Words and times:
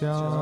教。 0.00 0.39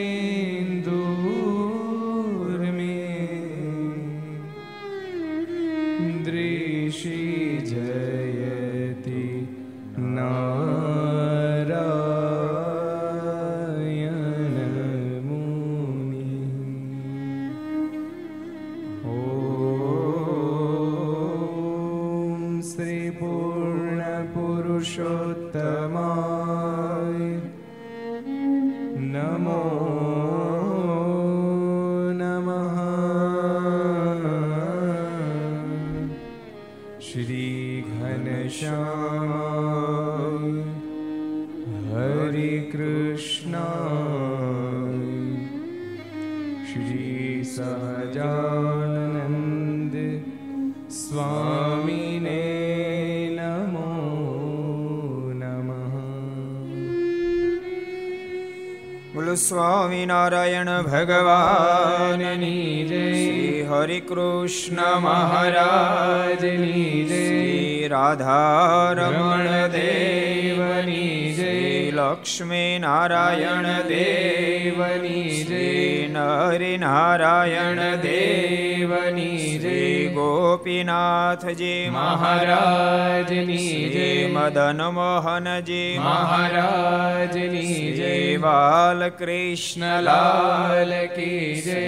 મદન 84.58 84.80
મોહનજી 84.92 85.98
મહારાજની 85.98 87.74
જય 87.92 88.14
બાલકૃષ્ણ 88.40 89.84
લાલ 90.00 90.94
કી 91.14 91.50
જય 91.60 91.82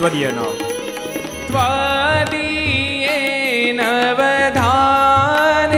ત્વર્યનો 0.00 0.48
ત્વરીય 1.48 3.16
નવધાન 3.76 5.74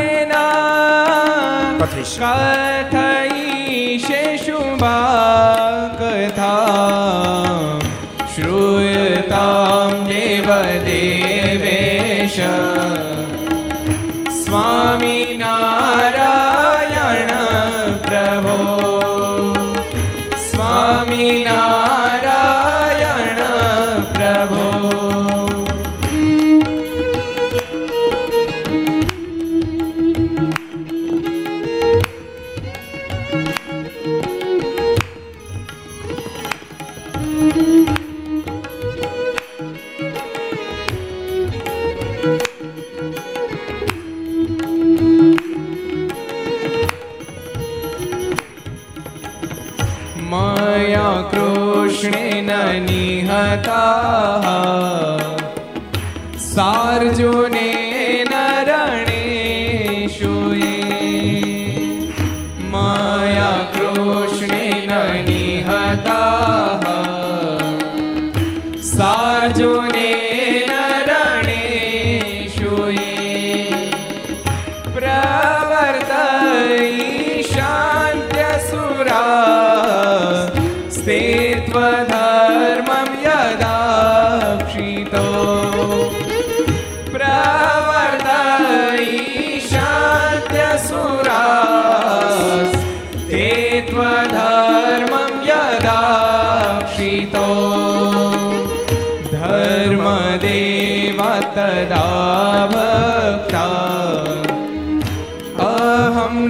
કથિશ 1.81 2.17
કથ 2.21 3.12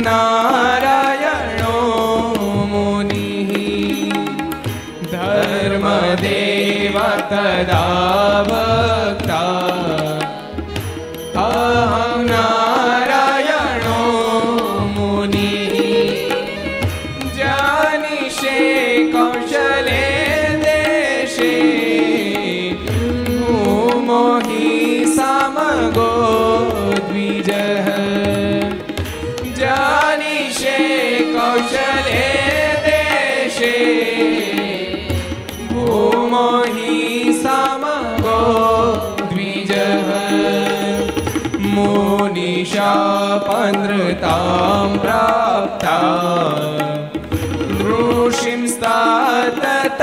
नारायणो 0.08 1.76
मुनिः 2.72 3.52
धर्मदेव 5.14 6.98
तदा 7.32 8.01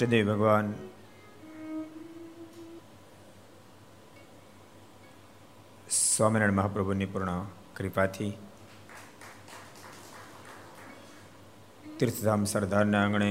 ઈષ્ટદેવ 0.00 0.26
ભગવાન. 0.26 0.68
સ્વામિનારાયણ 5.90 6.54
મહાપ્રભુની 6.54 7.06
પૂર્ણ 7.06 7.42
કૃપાથી 7.76 8.30
તીર્થધામ 11.98 12.44
સરદારના 12.44 13.02
આંગણે 13.02 13.30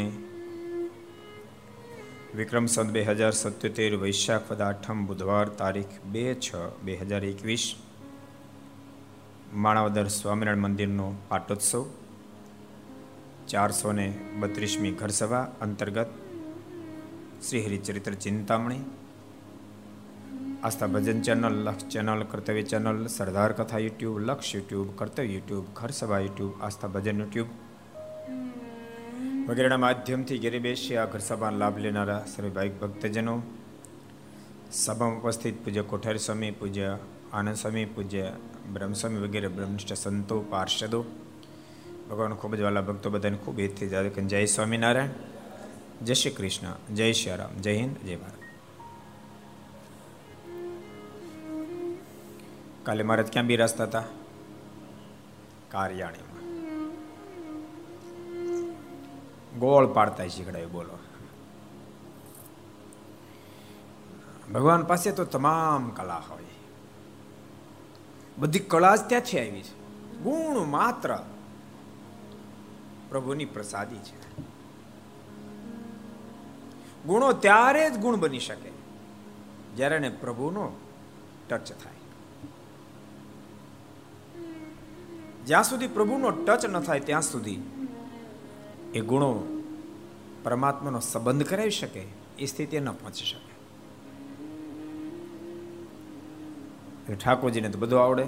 વિક્રમ 2.36 2.66
સંત 2.66 2.90
બે 2.90 3.04
હજાર 3.04 3.34
સત્યોતેર 3.34 3.92
વૈશાખ 3.96 4.48
વદ 4.50 4.62
આઠમ 4.62 5.04
બુધવાર 5.06 5.48
તારીખ 5.58 5.98
બે 6.06 6.26
છ 6.40 6.50
બે 6.84 7.02
હજાર 7.02 7.24
એકવીસ 7.24 7.68
માણાવદર 9.58 10.08
સ્વામિનારાયણ 10.12 10.66
મંદિરનો 10.68 11.10
પાટોત્સવ 11.30 11.84
ચારસો 13.48 13.92
ને 13.92 14.10
બત્રીસમી 14.40 14.98
ઘરસભા 14.98 15.46
અંતર્ગત 15.62 16.29
Shri 17.40 17.62
Haricharitra 17.64 18.14
Chintamani 18.18 18.82
Aastha 20.62 20.90
Bhajan 20.90 21.20
channel 21.22 21.46
Laksh 21.60 21.86
channel 21.88 22.24
Kartavya 22.26 22.64
channel 22.64 23.00
Sardar 23.10 23.52
Katha 23.54 23.80
YouTube 23.80 24.18
Laksh 24.22 24.50
YouTube 24.56 24.90
Kartavya 24.98 25.26
YouTube 25.30 25.70
Gharsabha 25.74 26.20
YouTube 26.20 26.54
Aastha 26.60 26.90
Bhajan 26.90 27.22
YouTube 27.22 27.50
વગેરેના 29.48 29.78
માધ્યમથી 29.78 30.40
ઘેરે 30.40 30.60
બેસી 30.60 30.98
આ 30.98 31.08
ઘરસભાનો 31.08 31.58
લાભ 31.58 31.78
લેનારા 31.78 32.20
સર્વે 32.26 32.52
ભાઈક 32.52 32.76
ભક્તજનો 32.82 33.36
સભામાં 34.74 35.18
ઉપસ્થિત 35.22 35.64
પૂજ્ય 35.64 35.84
કોઠારી 35.86 36.26
સ્વામી 36.26 36.54
પૂજ્ય 36.54 36.92
આનંદ 37.34 37.56
સ્વામી 37.56 37.88
પૂજ્ય 37.94 38.28
બ્રહ્મસ્વામી 38.74 39.24
વગેરે 39.26 39.50
બ્રહ્મનિષ્ઠ 39.50 39.98
સંતો 39.98 40.38
પાર્ષદો 40.52 41.02
ભગવાન 42.06 42.36
ખૂબ 42.36 42.54
જ 42.54 42.62
વાલા 42.62 42.84
ભક્તો 42.84 43.10
બધાને 43.10 43.38
ખૂબ 43.38 43.58
હિતથી 43.60 43.90
જાદે 43.90 44.10
કે 44.10 44.22
જય 44.28 44.48
સ્વામિનારાયણ 44.50 45.38
જય 46.06 46.14
શ્રી 46.14 46.32
કૃષ્ણ, 46.32 46.94
જય 46.94 47.12
શ્રી 47.12 47.36
રામ, 47.36 47.62
જય 47.62 47.74
હિન્દ, 47.76 47.98
જય 47.98 48.16
ભારત. 48.16 48.34
કાલે 52.84 53.04
મહારાજ 53.04 53.34
ક્યાં 53.34 53.46
બિરાજતા 53.46 53.84
હતા? 53.84 54.04
કારિયાણીમાં. 55.70 56.40
ગોળ 59.60 59.88
પાડતા 59.94 60.28
શીખડાય 60.28 60.66
બોલો. 60.66 60.98
ભગવાન 64.54 64.84
પાસે 64.84 65.12
તો 65.12 65.26
તમામ 65.26 65.90
કલા 65.90 66.24
હોય. 66.30 66.44
બધી 68.38 68.60
કળા 68.60 68.96
જ 68.96 69.00
ત્યાંથી 69.00 69.40
આવી 69.40 69.62
છે. 69.62 69.74
ગુણ 70.20 70.66
માત્ર 70.66 71.20
પ્રભુની 73.10 73.46
પ્રસાદી 73.46 73.98
છે. 73.98 74.19
ગુણો 77.06 77.34
ત્યારે 77.34 77.90
જ 77.90 77.98
ગુણ 77.98 78.16
બની 78.16 78.40
શકે 78.40 78.72
જ્યારે 79.76 79.96
એને 79.96 80.10
પ્રભુનો 80.10 80.72
ટચ 81.50 81.72
થાય. 81.72 81.94
જ્યાં 85.46 85.64
સુધી 85.64 85.88
પ્રભુનો 85.88 86.32
ટચ 86.32 86.66
ન 86.66 86.80
થાય, 86.80 87.00
ત્યાં 87.00 87.22
સુધી 87.22 87.60
એ 88.94 89.00
ગુણો 89.00 89.62
પરમાત્માનો 90.44 91.00
સંબંધ 91.00 91.44
કરાવી 91.44 91.70
શકે, 91.70 92.04
એ 92.40 92.46
સ્થિતિ 92.46 92.80
ન 92.80 92.92
પહોંચી 92.92 93.26
શકે. 93.26 93.50
ઠાકોરજીને 97.16 97.70
તો 97.70 97.80
બધું 97.80 98.04
આવડે. 98.04 98.26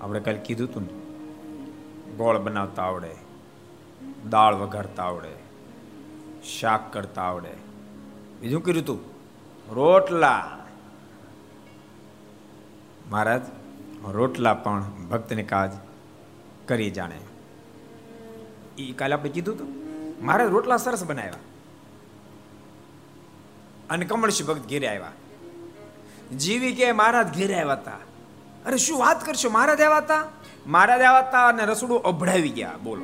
આપણે 0.00 0.20
કાલે 0.20 0.38
કીધું 0.38 0.68
હતું 0.68 0.82
ને, 0.82 0.92
ગોળ 2.16 2.38
બનાવતા 2.38 2.82
આવડે, 2.82 3.14
દાળ 4.30 4.54
વઘારતા 4.54 5.04
આવડે 5.04 5.41
શાક 6.44 6.92
કરતા 6.92 7.22
આવડે. 7.22 7.50
બીજું 8.40 8.62
કર્યું 8.62 8.86
તું, 8.86 9.00
રોટલા. 9.74 10.58
મહારાજ, 13.10 13.40
રોટલા 14.10 14.54
પણ 14.54 14.80
ભક્તને 14.82 15.42
કાજ 15.42 15.70
કરી 16.68 16.90
જાણે. 16.90 17.18
એ 18.78 18.92
કાલે 18.92 19.12
આપણે 19.12 19.30
કીધું 19.30 19.54
હતું 19.54 19.68
મહારાજ 20.24 20.50
રોટલા 20.50 20.76
સરસ 20.76 21.04
બનાવ્યા. 21.04 21.34
અને 23.90 24.04
કમળશી 24.04 24.44
ભક્ત 24.44 24.68
ઘેરે 24.68 24.88
આવ્યા. 24.88 25.12
જીવી 26.38 26.72
કે 26.72 26.92
મહારાજ 26.92 27.36
ઘેરે 27.36 27.54
આવ્યા 27.54 27.72
હતા. 27.72 27.92
અરે 28.66 28.76
શું 28.76 28.98
વાત 28.98 29.26
કરશો, 29.26 29.50
મહારાજ 29.50 29.80
આવ્યા 29.80 29.96
હતા? 29.96 30.24
મહારાજ 30.66 31.00
આવ્યા 31.00 31.28
હતા 31.28 31.48
અને 31.48 31.64
રસોડું 31.64 32.02
અભડાવી 32.02 32.48
ગયા, 32.48 32.72
બોલો. 32.82 33.02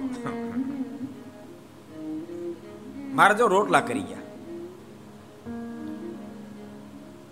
મહારાજો 3.18 3.46
રોટલા 3.46 3.80
કરી 3.80 4.02
ગયા. 4.02 4.24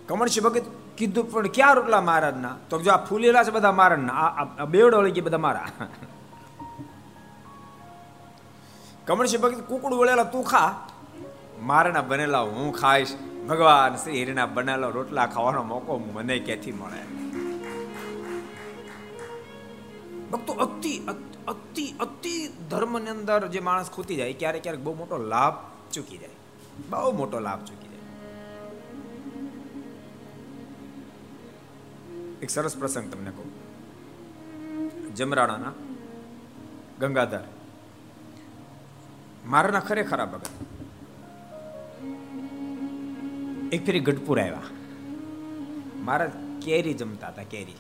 કમળસિંહ 0.08 0.44
ભગત 0.44 0.66
કીધું, 0.98 1.30
પણ 1.30 1.46
ક્યાં 1.46 1.74
રોટલા 1.74 2.00
મહારાજના? 2.00 2.54
તો 2.70 2.80
જો 2.82 2.90
આ 2.92 3.04
ફૂલેલા 3.04 3.44
છે 3.44 3.50
બધા 3.50 3.72
મહારાજના, 3.72 4.12
આ 4.62 4.64
બેવડો 4.64 4.96
વળી 4.98 5.10
ગયા 5.10 5.24
બધા 5.24 5.38
મારા. 5.38 5.68
કમળસિંહ 9.06 9.42
ભગત, 9.42 9.60
કુકડું 9.68 9.98
વળેલા 9.98 10.24
તું 10.24 10.44
ખા. 10.44 10.68
મારાના 11.62 12.02
બનેલા 12.02 12.40
હું 12.40 12.72
ખાઈશ. 12.74 13.12
ભગવાન 13.48 13.96
શ્રી 13.96 14.24
હિરના 14.24 14.46
બનેલા 14.46 14.88
રોટલા 14.88 15.26
ખાવાનો 15.26 15.62
મોકો 15.62 15.98
મને 16.14 16.38
ક્યાંથી 16.38 16.72
મળે? 16.72 17.02
ભક્તો, 20.30 20.52
અતિ 20.52 20.92
અતિ 21.48 21.84
અતિ 22.00 22.34
ધર્મની 22.70 23.10
અંદર 23.10 23.40
જે 23.46 23.60
માણસ 23.60 23.90
ખૂતી 23.90 24.16
જાય 24.16 24.32
ક્યારેક 24.32 24.62
ક્યારેક 24.62 24.82
બહુ 24.84 24.94
મોટો 24.94 25.18
લાભ 25.18 25.56
ચૂકી 25.96 26.18
જાય. 26.18 26.28
બહુ 26.90 27.12
મોટો 27.12 27.40
લાભ 27.40 27.64
ચૂકી 27.64 27.88
જાય. 27.88 28.00
એક 32.42 32.50
સરસ 32.50 32.76
પ્રસંગ 32.76 33.12
તમને 33.12 33.30
કહું. 33.30 33.66
જમરાણાના 35.14 35.72
ગંગાધર. 37.00 37.40
મારાના 39.46 39.80
ખરેખરા 39.80 40.26
ભગત. 40.26 40.48
એક 43.72 43.86
ફેરી 43.86 44.00
ગઢપુર 44.00 44.40
આવ્યા. 44.40 44.62
મારા 45.96 46.32
કેરી 46.64 46.94
જમતા 46.94 47.28
હતા, 47.28 47.42
કેરી. 47.42 47.76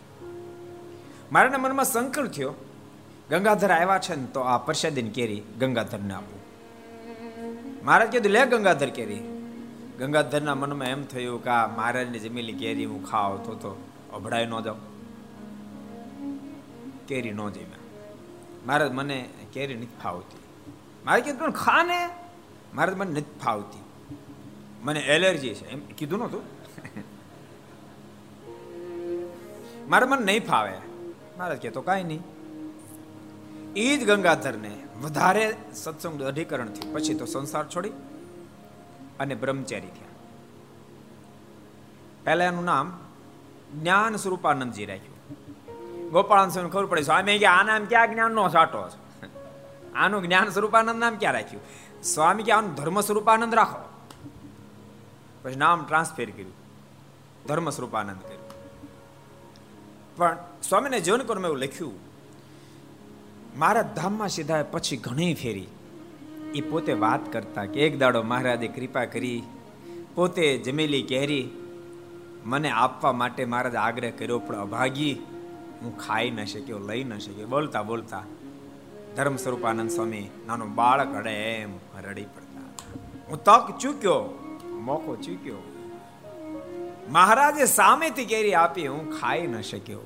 મારાના 1.32 1.58
મનમાં 1.58 1.84
સંકલ્પ 1.84 2.30
થયો, 2.30 2.54
ગંગાધર 3.30 3.70
આવ્યા 3.70 3.98
છે 3.98 4.14
ને 4.14 4.26
તો 4.26 4.40
આ 4.40 4.58
પ્રસાદીની 4.58 5.10
કેરી 5.10 5.42
ગંગાધરને 5.58 6.14
આપું. 6.14 6.35
મહારાજ 7.86 8.08
કીધું, 8.08 8.32
લે 8.32 8.46
ગંગાધર 8.46 8.90
કેરી. 8.90 9.18
ગંગાધરના 9.98 10.54
મનમાં 10.54 10.88
એમ 10.88 11.04
થયું 11.04 11.44
કે 11.44 11.50
આ 11.50 11.66
મહારાજની 11.66 12.18
જમેલી 12.18 12.52
કેરી 12.52 12.84
હું 12.84 13.04
ખાવ, 13.04 13.36
તો 13.36 13.54
તો 13.54 13.90
અભડાય 14.12 14.46
ન 14.46 14.60
જાઉં. 14.60 14.96
કેરી 17.06 17.30
ન 17.30 17.48
જમ્યા. 17.48 17.78
મહારાજ 18.66 18.92
મને 18.92 19.28
કેરી 19.52 19.74
નથી 19.74 19.88
ફાવતી. 20.02 20.38
મારે 21.04 21.20
કીધું 21.20 21.50
ખા 21.50 21.82
ને 21.82 22.08
મારે 22.74 22.94
મને 22.94 23.10
નથી 23.10 23.38
ફાવતી. 23.44 23.78
મને 24.82 25.00
એલર્જી 25.00 25.48
છે. 25.48 25.70
એમ 25.70 25.80
કીધું 25.80 26.18
નતું 26.18 26.42
મારે 29.90 30.06
મને 30.06 30.24
નહીં 30.24 30.46
ફાવે. 30.46 30.72
મહારાજ 31.38 31.58
કે 31.58 31.70
તો 31.70 31.80
કાંઈ 31.80 32.04
નહીં. 32.04 32.22
એ 33.76 33.96
જ 33.96 34.06
ગંગાધરને 34.06 34.85
વધારે 35.02 35.56
સત્સંગ 35.74 36.22
અધિકરણ 36.22 36.68
થયું. 36.68 36.94
પછી 36.94 37.14
તો 37.14 37.26
સંસાર 37.26 37.66
છોડી 37.66 37.88
અને 39.20 39.34
બ્રહ્મચારી 39.34 39.86
થયા. 39.86 40.06
પહેલા 42.24 42.44
એનું 42.44 42.64
નામ 42.64 42.98
જ્ઞાન 43.80 44.16
સ્વરૂપાનંદજી 44.16 44.86
રાખ્યું. 44.86 45.16
ગોપાલ 46.10 46.48
સ્વામી 46.48 46.70
ખબર 46.70 46.86
પડે, 46.86 47.02
સ્વામી, 47.02 47.38
કે 47.38 47.46
આ 47.46 47.62
નામ 47.62 47.84
ક્યાં 47.84 48.10
જ્ઞાન 48.10 48.32
નો 48.32 48.48
સાટો 48.48 48.88
છે? 48.88 49.26
આનું 49.94 50.22
જ્ઞાન 50.22 50.50
સ્વરૂપાનંદ 50.50 50.98
નામ 50.98 51.16
ક્યાં 51.16 51.32
રાખ્યું? 51.32 51.62
સ્વામી, 52.02 52.42
કે 52.42 52.52
આનું 52.52 52.74
ધર્મ 52.74 53.00
સ્વરૂપાનંદ 53.00 53.54
રાખો. 53.54 53.88
પછી 55.42 55.54
નામ 55.54 55.84
ટ્રાન્સફેર 55.84 56.30
કર્યું. 56.30 56.52
ધર્મ 57.46 57.70
સ્વરૂપાનંદ 57.70 58.20
કર્યું. 58.20 58.46
પણ 60.16 60.36
સ્વામીને 60.62 61.00
જીવન 61.00 61.20
કર્મ 61.20 61.46
એવું 61.46 61.58
લખ્યું 61.58 62.05
મારા 63.56 63.82
ધામમાં 63.82 64.28
સીધા 64.28 64.62
પછી 64.62 64.96
ઘણી 64.96 65.34
ફેરી. 65.34 65.66
એ 66.54 66.60
પોતે 66.60 66.92
વાત 66.92 67.32
કરતા 67.32 67.64
કે, 67.64 67.80
એક 67.80 67.98
દાડો 67.98 68.22
મહારાજે 68.22 68.68
કૃપા 68.68 69.04
કરી, 69.04 69.42
પોતે 70.14 70.58
જમેલી 70.58 71.02
કેરી, 71.02 71.50
મને 72.44 72.70
આપવા 72.70 73.12
માટે 73.12 73.44
મહારાજ 73.44 73.74
આગ્રહ 73.74 74.10
કર્યો, 74.10 74.38
પણ 74.38 74.56
અભાગી, 74.56 75.22
હું 75.82 75.98
ખાઈ 75.98 76.30
ન 76.30 76.44
શક્યો, 76.44 76.78
લઈ 76.78 77.04
ન 77.04 77.18
શક્યો. 77.18 77.46
બોલતા 77.46 77.82
બોલતા 77.82 78.22
ધર્મ 79.16 79.36
સ્વરૂપાનંદ 79.36 79.90
સ્વામી 79.90 80.30
નાનો 80.46 80.66
બાળક 80.66 81.14
અડે 81.14 81.30
એમ 81.30 81.70
રડી 82.02 82.22
પડતા. 82.22 82.60
હું 83.28 83.44
તક 83.44 83.78
ચૂક્યો, 83.78 84.38
મોકો 84.80 85.16
ચૂક્યો. 85.16 85.56
મહારાજે 87.08 87.64
સામેથી 87.64 88.24
કેરી 88.24 88.54
આપી, 88.54 88.86
હું 88.86 89.20
ખાઈ 89.20 89.46
ન 89.46 89.60
શક્યો. 89.60 89.98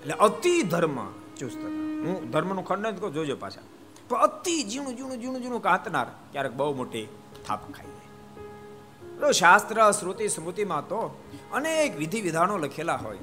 એટલે 0.00 0.14
અતિ 0.14 0.62
ધર્મ 0.62 1.23
ચુસ્ત 1.38 1.58
હું 2.06 2.30
ધર્મનું 2.30 2.64
ખંડન 2.64 2.90
કહું, 2.90 3.12
જોજો 3.12 3.36
પાછા. 3.36 3.60
પણ 4.08 4.16
અતિ 4.16 4.62
ઝીણું 4.70 4.94
ઝીણું 4.94 5.16
ઝીણું 5.16 5.40
ઝીણું 5.40 5.62
કાંતનાર 5.62 6.06
ક્યારેક 6.32 6.52
બહુ 6.52 6.74
મોટી 6.74 7.08
થાપ 7.46 7.72
ખાઈ 7.72 7.86
જાય. 7.86 9.32
શાસ્ત્ર, 9.32 9.90
શ્રુતિ, 9.90 10.28
સ્મૃતિમાં 10.28 10.86
તો 10.86 11.22
અનેક 11.52 11.98
વિધિ 11.98 12.20
વિધાનો 12.20 12.58
લખેલા 12.58 12.96
હોય. 12.96 13.18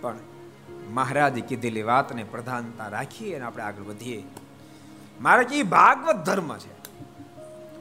પણ 0.00 0.16
મહારાજે 0.90 1.40
કીધેલી 1.40 1.82
વાતને 1.82 2.24
પ્રધાનતા 2.24 2.88
રાખીએ 2.88 3.34
અને 3.34 3.44
આપણે 3.44 3.62
આગળ 3.62 3.82
વધીએ. 3.82 4.24
મારે 5.20 5.44
કે 5.44 5.62
ભાગવત 5.62 6.16
ધર્મ 6.16 6.56
છે. 6.56 6.78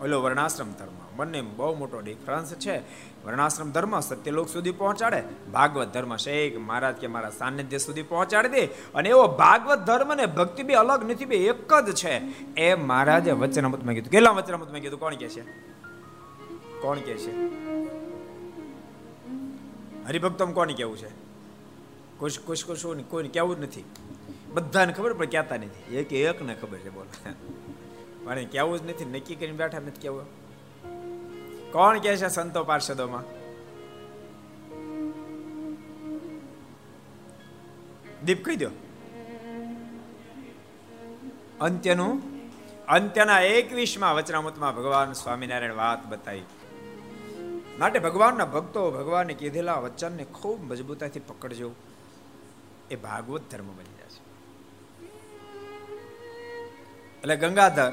ઓલો 0.03 0.21
વર્ણાશ્રમ 0.21 0.71
ધર્મ. 0.71 1.17
બંને 1.17 1.41
બહુ 1.41 1.75
મોટો 1.75 1.99
ડિફરન્સ 1.99 2.53
છે. 2.53 2.77
વર્ણાશ્રમ 3.27 3.71
ધર્મ 3.71 3.99
સત્યલોક 3.99 4.49
સુધી 4.49 4.71
પહોંચાડે, 4.71 5.23
ભાગવત 5.53 5.87
ધર્મ 5.87 6.15
શેખ 6.15 6.57
મહારાજ 6.57 6.95
કે 6.95 7.07
મારા 7.07 7.29
સાનિધ્ય 7.29 7.77
સુધી 7.77 8.03
પહોંચાડી 8.03 8.49
દે. 8.49 8.65
અને 8.65 9.09
એવો 9.09 9.27
ભાગવત 9.27 9.79
ધર્મ 9.79 10.13
ને 10.13 10.25
ભક્તિ 10.25 10.63
બી 10.63 10.73
અલગ 10.73 11.11
નથી, 11.11 11.25
બે 11.25 11.35
એક 11.35 11.73
જ 11.73 11.93
છે. 11.93 12.13
એ 12.53 12.73
મહારાજે 12.73 13.31
વચનામતમાં 13.31 13.93
કીધું. 13.93 14.11
કેટલા 14.11 14.29
વચનામતમાં 14.29 14.81
કીધું? 14.81 14.99
કોણ 14.99 15.15
કે 15.15 15.29
છે? 15.29 15.41
કોણ 16.81 16.97
કે 16.97 17.13
છે? 17.13 17.45
હરિભક્તો 20.05 20.47
કોને 20.47 20.73
કેવું 20.73 20.97
છે? 20.97 21.09
કુશ 22.17 22.39
કુશ 22.39 22.65
કુશ 22.65 22.85
કોઈને 23.09 23.29
કેવું 23.29 23.55
જ 23.55 23.59
નથી. 23.59 23.83
બધાને 24.53 24.93
ખબર, 24.93 25.13
પણ 25.13 25.25
કહેતા 25.25 25.57
નથી. 25.57 25.95
એક 25.95 26.13
એક 26.13 26.41
ને 26.41 26.55
ખબર 26.55 26.77
છે 26.77 26.89
બોલો. 26.89 27.33
પણ 28.25 28.45
કેવું 28.45 28.79
જ 28.79 28.89
નથી, 28.89 29.05
નક્કી 29.05 29.35
કરીને 29.35 29.57
બેઠા 29.57 29.77
નથી 29.77 30.01
કેવું? 30.01 30.46
કોણ 31.77 31.99
કે 31.99 32.17
છે 32.17 32.27
સંતો 32.27 32.63
પાર્ષદોમાં? 32.63 33.25
દીપ 38.25 38.45
કહી 38.45 38.55
દો 38.55 38.69
અંત્યનું, 41.61 42.15
અંત્યના 42.85 43.41
એકવીસમાં 43.41 44.15
વચનામૃતમાં 44.15 44.75
ભગવાન 44.75 45.13
સ્વામિનારાયણ 45.13 45.73
વાત 45.73 46.05
બતાવી. 46.05 46.43
માટે 47.79 47.99
ભગવાનના 47.99 48.45
ભક્તો 48.45 48.91
ભગવાને 48.91 49.33
કીધેલા 49.33 49.73
વચનને 49.73 50.23
ખૂબ 50.23 50.63
મજબૂતાથી 50.63 51.19
પકડજો. 51.19 51.71
એ 52.91 52.95
ભાગવત 52.95 53.41
ધર્મ 53.51 53.67
બની 53.67 53.95
જશે 53.99 54.21
એટલે 57.19 57.35
ગંગાધર 57.35 57.91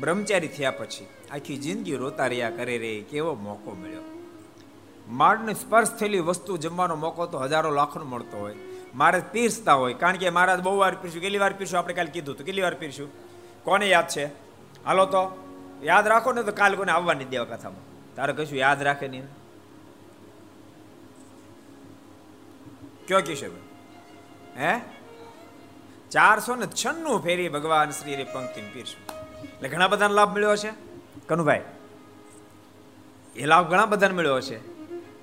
બ્રહ્મચારી 0.00 0.48
થયા 0.48 0.70
પછી 0.70 1.06
આખી 1.34 1.56
જિંદગી 1.56 1.96
રોતા 1.96 2.26
રહ્યા 2.26 2.50
કરે 2.50 2.78
રે, 2.78 3.04
કેવો 3.10 3.34
મોકો 3.34 3.70
મળ્યો. 3.70 4.02
માળને 5.08 5.54
સ્પર્શ 5.54 5.90
થયેલી 5.90 6.18
વસ્તુ 6.18 6.56
જમવાનો 6.56 6.96
મોકો 6.96 7.26
તો 7.26 7.38
હજારો 7.38 7.70
લાખનો 7.70 8.04
મળતો 8.04 8.38
હોય. 8.38 8.56
મારે 8.94 9.22
પીરસતા 9.32 9.72
હોય, 9.72 9.94
કારણ 9.94 10.16
કે 10.16 10.30
મહારાજ 10.30 10.60
બહુ 10.60 10.76
વાર 10.78 10.94
પીરશું 10.94 11.22
કેટલી 11.22 11.38
વાર 11.38 11.52
પીરશું 11.52 11.78
આપણે 11.78 11.94
કાલે 11.94 12.10
કીધું 12.10 12.36
તો 12.36 12.44
કેટલી 12.44 12.62
વાર 12.62 12.74
પીરશું 12.74 13.08
કોને 13.64 13.88
યાદ 13.88 14.08
છે? 14.08 14.26
હાલો 14.84 15.06
તો, 15.06 15.22
યાદ 15.82 16.06
રાખો 16.06 16.32
ને 16.32 16.42
તો 16.42 16.52
કાલ 16.52 16.74
કોને 16.74 16.92
આવવા 16.92 17.14
નહીં 17.14 17.28
દેવા 17.28 17.44
કથામાં. 17.44 18.14
તારે 18.14 18.32
કશું 18.32 18.58
યાદ 18.58 18.82
રાખે 18.82 19.08
નહીં? 19.08 19.26
કયો 23.08 23.20
કિશોર 23.20 23.50
હે? 24.58 24.80
ચારસો 26.10 26.54
ને 26.54 26.66
છન્નું 26.66 27.22
ફેરી 27.22 27.48
ભગવાન 27.48 27.90
શ્રી 27.90 28.24
પંક્તિ 28.24 28.60
પીરશું 28.60 29.14
એટલે 29.50 29.68
ઘણા 29.68 29.88
બધાને 29.88 30.14
લાભ 30.14 30.34
મળ્યો 30.34 30.56
છે 30.56 30.93
કનુભાઈ, 31.28 31.62
એ 33.36 33.46
લાભ 33.46 33.70
ઘણા 33.70 33.86
બધાને 33.86 34.14
મળ્યો 34.14 34.40
છે 34.40 34.58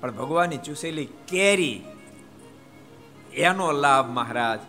પણ 0.00 0.10
ભગવાનની 0.10 0.58
ચૂસેલી 0.58 1.08
કેરી, 1.28 1.82
એનો 3.32 3.72
લાભ 3.72 4.10
મહારાજ 4.10 4.60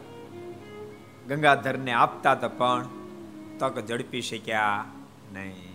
ગંગાધરને 1.28 1.92
આપતા 1.92 2.36
તો 2.36 2.50
પણ 2.50 2.88
તક 3.60 3.86
ઝડપી 3.88 4.22
શક્યા 4.22 4.86
નહીં. 5.34 5.74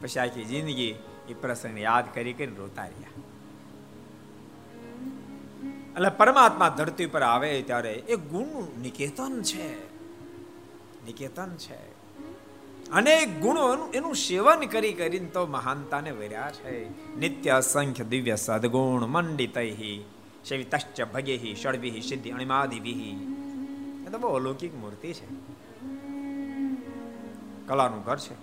પછી 0.00 0.20
આખી 0.20 0.44
જિંદગી 0.44 0.94
એ 1.28 1.34
પ્રસંગ 1.34 1.80
યાદ 1.80 2.14
કરી 2.14 2.32
કરીને 2.32 2.56
રોતા 2.56 2.82
રહ્યા. 2.82 3.10
એટલે 5.88 6.08
પરમાત્મા 6.08 6.68
ધરતી 6.68 7.06
પર 7.06 7.22
આવે 7.22 7.62
ત્યારે 7.62 7.94
એ 7.94 8.16
ગુણ 8.16 8.80
નિકેતન 8.80 9.42
છે. 9.42 9.68
નિકેતન 11.04 11.56
છે. 11.56 11.97
અનેક 12.92 13.40
ગુણો 13.40 13.90
એનું 13.94 14.14
સેવન 14.14 14.60
કરી 14.60 14.92
કરીને 14.92 15.26
તો 15.26 15.46
મહાનતાને 15.46 16.10
વર્યા 16.10 16.50
છે. 16.50 16.88
નિત્ય 17.16 17.50
અસંખ્ય 17.50 18.04
દિવ્ય 18.04 18.36
સદગુણ 18.36 19.06
મંડિત 19.06 19.54
સેવિતશ્ચ 20.48 21.02
ભગેહી, 21.02 21.54
ષડવિહી, 21.54 22.00
સિદ્ધિ 22.02 22.30
અણિમાદિવિહી. 22.30 23.34
એ 24.06 24.10
તો 24.10 24.18
બહુ 24.18 24.34
અલૌકિક 24.34 24.74
મૂર્તિ 24.74 25.12
છે. 25.12 25.26
કલાનું 27.66 28.04
ઘર 28.04 28.18
છે. 28.18 28.34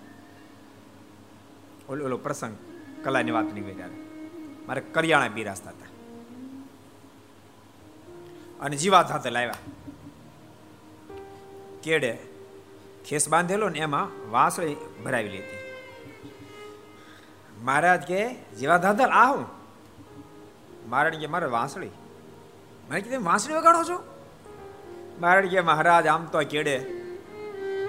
ઓલો 1.88 2.04
ઓલો 2.04 2.16
પ્રસંગ 2.16 2.56
કલાની 3.04 3.30
વાત 3.30 3.54
નીકળી 3.54 3.74
ત્યારે 3.74 3.94
મારે 4.66 4.80
કરિયાણા 4.80 5.28
બિરાજતા 5.28 5.70
હતા. 5.70 5.86
અને 8.60 8.76
જીવાત 8.76 9.08
સાથે 9.08 9.30
લાવ્યા. 9.30 9.54
કેડે 11.82 12.35
ખેસ 13.08 13.28
બાંધેલો 13.28 13.68
ને 13.68 13.78
એમાં 13.78 14.30
વાંસળી 14.30 14.76
ભરાવી 15.04 15.38
હતી 15.38 15.66
મહારાજ 17.64 18.02
કે, 18.02 18.34
જેવા 18.34 18.76
દાદા, 18.76 19.04
આ 19.04 19.32
હું? 19.32 19.46
મહારાજ 20.88 21.14
કે, 21.14 21.26
મારે 21.26 21.46
વાંસળી. 21.46 21.90
મેં 22.90 23.04
કીધું 23.04 23.24
વાંસળી 23.24 23.54
વગાડો 23.54 23.84
છો? 23.84 24.04
મહારાજ 25.20 25.46
કે, 25.46 25.60
મહારાજ, 25.60 26.06
આમ 26.06 26.24
તો 26.24 26.40
કેડે 26.40 26.78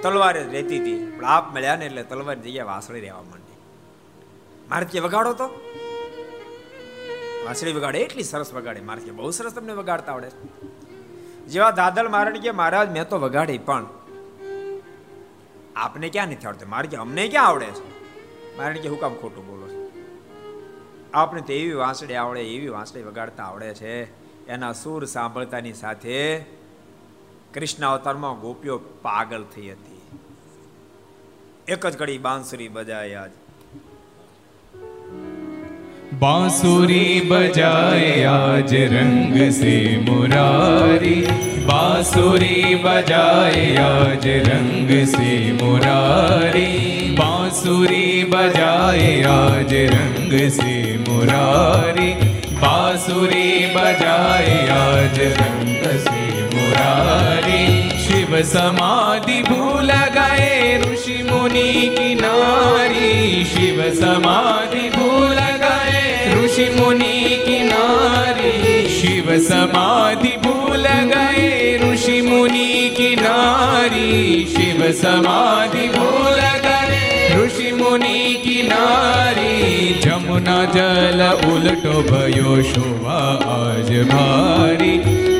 તલવારે 0.03 0.43
રહેતી 0.43 0.79
હતી, 0.79 1.17
પણ 1.19 1.25
આપ 1.25 1.55
મળ્યા 1.55 1.75
ને 1.75 1.85
એટલે 1.85 2.03
તલવાર 2.03 2.35
જગ્યાએ 2.35 2.65
વાંસળી 2.65 2.99
રહેવા 2.99 3.21
માંડી. 3.21 3.57
મહારાજ 4.69 4.87
કે, 4.87 4.99
વગાડો 4.99 5.33
તો. 5.33 5.47
વાંસળી 7.45 7.73
વગાડે, 7.73 7.99
એટલી 7.99 8.23
સરસ 8.23 8.53
વગાડે. 8.53 8.81
મહારાજ 8.81 9.05
કે, 9.05 9.11
બહુ 9.11 9.31
સરસ 9.31 9.53
તમને 9.53 9.73
વગાડતા 9.73 10.11
આવડે. 10.11 10.29
જેવા 11.47 11.71
દાદલ 11.71 12.07
મહારાજ 12.07 12.41
કે, 12.41 12.51
મહારાજ, 12.51 12.91
મેં 12.91 13.09
તો 13.09 13.19
વગાડી 13.19 13.57
પણ 13.57 13.85
આપને 15.77 16.09
ક્યાં 16.09 16.27
નથી 16.27 16.47
આવડતું? 16.47 16.69
મારે 16.69 16.87
કે 16.87 16.97
અમને 16.97 17.27
ક્યાં 17.27 17.47
આવડે 17.47 17.65
છે? 17.65 17.97
મારે 18.57 18.73
કે 18.73 18.89
હું 18.89 18.99
કામ 18.99 19.13
ખોટું 19.13 19.47
બોલો 19.47 19.67
છો? 19.67 19.91
આપને 21.13 21.41
તો 21.41 21.53
એવી 21.53 21.73
વાંસળી 21.73 22.15
આવડે, 22.15 22.41
એવી 22.41 22.67
વાંસળી 22.67 23.03
વગાડતા 23.03 23.43
આવડે 23.43 23.73
છે. 23.73 24.03
એના 24.47 24.73
સુર 24.73 25.05
સાંભળતાની 25.05 25.73
સાથે 25.73 26.39
કૃષ્ણ 27.53 27.87
અવતારમાં 27.87 28.39
ગોપીઓ 28.39 28.77
પાગલ 28.77 29.43
થઈ 29.43 29.69
હતી. 29.69 30.01
એક 31.67 31.87
જ 31.87 31.97
ઘડી 31.97 32.17
બાંસુરી 32.17 32.67
બજાય 32.67 33.15
આજ. 33.15 33.31
बांसुरी 36.22 37.04
बजाए 37.30 38.22
आज 38.30 38.74
रंग 38.92 39.34
से 39.52 39.74
मुरारी 40.08 41.14
बांसुरी 41.70 42.74
बजाए 42.84 43.64
आज 43.84 44.26
रंग 44.48 44.90
से 45.14 45.30
मुरारी 45.62 46.68
बांसुरी 47.18 48.06
बजाए 48.34 49.10
आज 49.32 49.74
रंग 49.94 50.38
से 50.58 50.74
मुरारी 51.08 52.12
बांसुरी 52.62 53.50
बजाए 53.76 54.58
आज 54.78 55.18
रंग 55.40 55.84
से 56.06 56.20
मुरारी 56.54 57.64
शिव 58.04 58.40
समाधि 58.52 59.42
भूल 59.48 59.90
गए 60.18 60.78
ऋषि 60.84 61.22
मुनि 61.30 61.70
की 61.96 62.14
नारी 62.20 63.44
शिव 63.54 63.82
समाधि 64.00 64.88
भूल 64.96 65.34
गए 65.34 65.40
ऋषि 65.40 65.45
मुनि 66.56 67.38
की 67.44 67.58
नारी 67.64 68.88
शिव 68.90 69.26
समाधि 69.48 70.36
भूल 70.44 70.86
गए 71.12 71.78
ऋषि 71.82 72.20
मुनि 72.22 72.90
की 72.96 73.14
नारी 73.16 74.44
शिव 74.54 74.80
समाधि 75.00 75.88
भूल 75.96 76.40
गए 76.66 77.44
ऋषि 77.44 77.72
मुनि 77.80 78.34
की 78.44 78.62
नारी 78.68 80.00
जमुना 80.04 80.58
जल 80.74 81.22
उलटो 81.52 82.02
भयो 82.10 82.62
शोभा 82.72 83.20
आज 83.56 83.90
भारी 84.12 84.96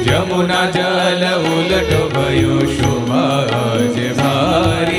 जमुना 0.08 0.64
जल 0.76 1.24
उलटो 1.54 2.04
भयो 2.16 2.58
शोभा 2.76 3.24
आज 3.62 3.98
भारी 4.20 4.95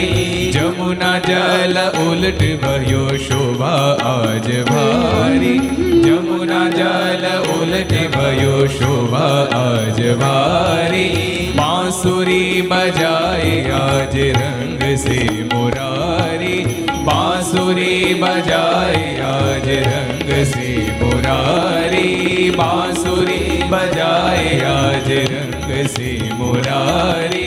जमुना 0.68 1.18
जल 1.18 1.76
उलट 2.08 2.40
भयो 2.62 3.18
शोभा 3.18 3.74
आज 4.02 4.48
भारी। 4.60 5.58
जमुना 6.02 6.70
जल 6.70 7.52
उलट 7.52 7.92
भयो 8.16 8.68
शोभा 8.68 9.28
आज 9.58 10.00
भारी। 10.00 11.08
बांसुरी 11.56 12.62
बजाए 12.62 13.70
आज 13.70 14.16
रंग 14.16 14.96
से 14.98 15.48
मुरारी। 15.54 16.64
बांसुरी 16.90 18.14
बजाए 18.14 19.20
आज 19.20 19.68
रंग 19.68 20.44
से 20.44 20.98
मुरारी। 21.02 22.50
बांसुरी 22.50 23.62
बजाए 23.62 24.60
आज 24.60 25.10
रंग 25.10 25.88
से 25.88 26.30
मुरारी। 26.34 27.37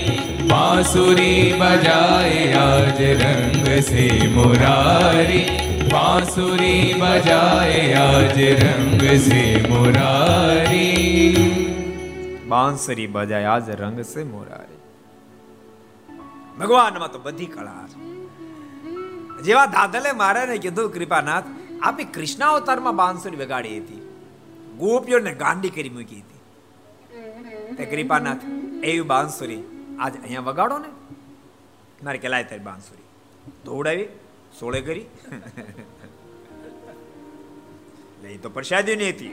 बांसुरी 0.51 1.35
बजाए 1.61 2.41
आज 2.61 3.03
रंग 3.21 3.69
से 3.83 4.09
मुरारी 4.31 5.45
बांसुरी 5.89 6.77
बजाए 6.97 7.83
आज 8.01 8.41
रंग 8.61 9.07
से 9.21 9.45
मुरारी 9.69 10.87
બાંસરી 12.49 13.07
બજાય 13.09 13.47
આજ 13.47 13.69
રંગ 13.77 14.01
સે 14.05 14.25
મોરારી 14.25 14.81
ભગવાનમાં 16.59 17.11
તો 17.11 17.21
બધી 17.21 17.49
કળા 17.49 17.85
છે 17.87 17.99
જેવા 19.43 19.67
દાદલે 19.69 20.11
મહારાજને 20.13 20.59
કીધું 20.59 20.91
કૃપાનાથ 20.91 21.49
આપે 21.83 22.03
કૃષ્ણ 22.17 22.47
અવતારમાં 22.49 22.97
બાંસુરી 22.97 23.43
વગાડી 23.43 23.79
હતી 23.79 24.03
ગોપીઓને 24.79 25.33
ગાંડી 25.35 25.73
કરી 25.77 25.95
મૂકી 25.97 26.21
હતી 26.21 27.77
તે 27.79 27.91
કૃપાનાથ 27.93 28.47
એવી 28.85 29.07
બાંસુરી 29.13 29.63
આજ 30.02 30.22
અહીંયા 30.22 30.42
વગાડો 30.42 30.78
ને. 30.78 30.88
મારે 32.04 32.18
કે 32.18 32.28
લાય 32.28 32.44
તારી 32.44 32.60
બાંસુરી. 32.60 33.04
દોડાવી 33.66 34.08
સોળે 34.60 34.82
કરી. 34.82 35.02
લઈ 38.24 38.38
તો 38.38 38.50
પ્રસાદી 38.50 38.96
નહીં 38.96 39.16
હતી. 39.16 39.32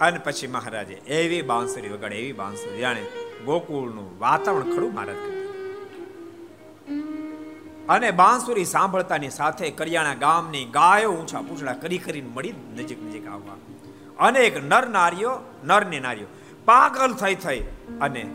અને 0.00 0.18
પછી 0.18 0.46
મહારાજે 0.46 0.94
એવી 0.94 1.42
બાંસુરી 1.42 1.88
વગાડે, 1.88 2.16
એવી 2.16 2.32
બાંસુરી. 2.32 2.78
જાણે 2.78 3.06
ગોકુળનું 3.44 4.18
વાતાવરણ 4.18 4.76
ખડું 4.76 4.94
મહારાજ 4.94 5.16
અને 7.88 8.10
બાંસુરી 8.10 8.64
સાંભળતાની 8.64 9.30
સાથે 9.30 9.70
કરિયાણા 9.70 10.14
ગામની 10.14 10.64
ગાયો 10.64 11.12
ઊંચા 11.12 11.40
પૂછડા 11.40 11.72
કરી 11.72 11.98
કરીને 11.98 12.28
મળી 12.28 12.52
નજીક 12.52 13.02
નજીક 13.02 13.26
આવવા. 13.26 13.56
અનેક 14.18 14.64
નર 14.64 14.88
નારીઓ 14.88 15.40
નર 15.64 15.86
ને 15.86 16.00
નારીઓ 16.00 16.26
પાગલ 16.70 17.14
થઈ 17.14 17.34
થઈ 17.34 17.60
અને 18.00 18.30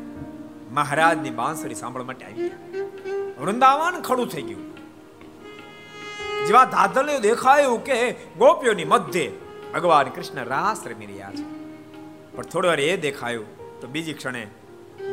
મહારાજની 0.72 1.30
બાંસરી 1.30 1.76
સાંભળવા 1.76 2.06
માટે 2.06 2.26
આવી 2.26 2.34
ગયા. 2.34 2.84
વૃંદાવન 3.42 4.02
ખડું 4.02 4.28
થઈ 4.28 4.42
ગયું. 4.42 4.76
જેવા 6.48 6.66
દાદલને 6.66 7.20
દેખાયું 7.20 7.84
કે 7.84 8.12
ગોપીઓની 8.12 8.86
મધ્યે 8.86 9.32
ભગવાન 9.74 10.08
કૃષ્ણ 10.08 10.46
રાસ 10.46 10.88
રમી 10.88 11.06
રહ્યા 11.06 11.32
છે. 11.32 11.44
પણ 12.36 12.44
થોડી 12.44 12.68
વાર 12.68 12.80
એ 12.80 12.98
દેખાયું 12.98 13.80
તો 13.82 13.88
બીજી 13.88 14.14
ક્ષણે 14.14 14.48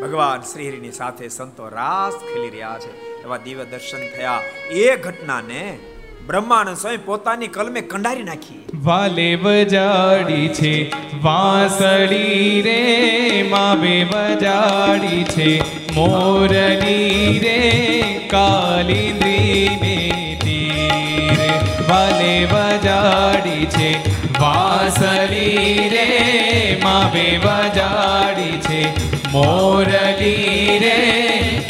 ભગવાન 0.03 0.41
શ્રીહરિની 0.41 0.93
સાથે 0.93 1.29
સંતો 1.29 1.69
રાસ 1.69 2.13
ખેલી 2.13 2.51
રહ્યા 2.51 2.77
છે. 2.79 3.23
એવા 3.23 3.37
દિવ્ય 3.37 3.65
દર્શન 3.65 3.99
થયા. 3.99 4.43
એ 4.71 4.97
ઘટનાને 4.97 5.79
બ્રહ્માનંદ 6.27 6.77
સ્વામી 6.81 7.03
પોતાની 7.07 7.49
કલમે 7.55 7.81
કંડારી 7.93 8.27
નાખી. 8.27 8.59
વાલે 8.87 9.29
બજાડી 9.37 10.49
છે, 10.59 10.73
વાંસળી 11.25 12.63
રે, 12.67 12.77
માવે 13.51 13.97
બજાડી 14.13 15.23
છે 15.33 15.49
મોરલી 15.97 17.39
રે, 17.45 17.59
કાલિંદ્રી 18.31 19.69
ને 19.83 19.97
તીર 20.45 21.41
વાલે 21.91 22.35
વજાડી 22.53 23.67
છે, 23.77 23.91
વાસળી 24.41 25.89
રે, 25.95 26.07
માવે 26.85 27.27
વજાડી 27.47 28.57
છે 28.69 28.81
મોરલી 29.33 30.79
રે 30.79 30.97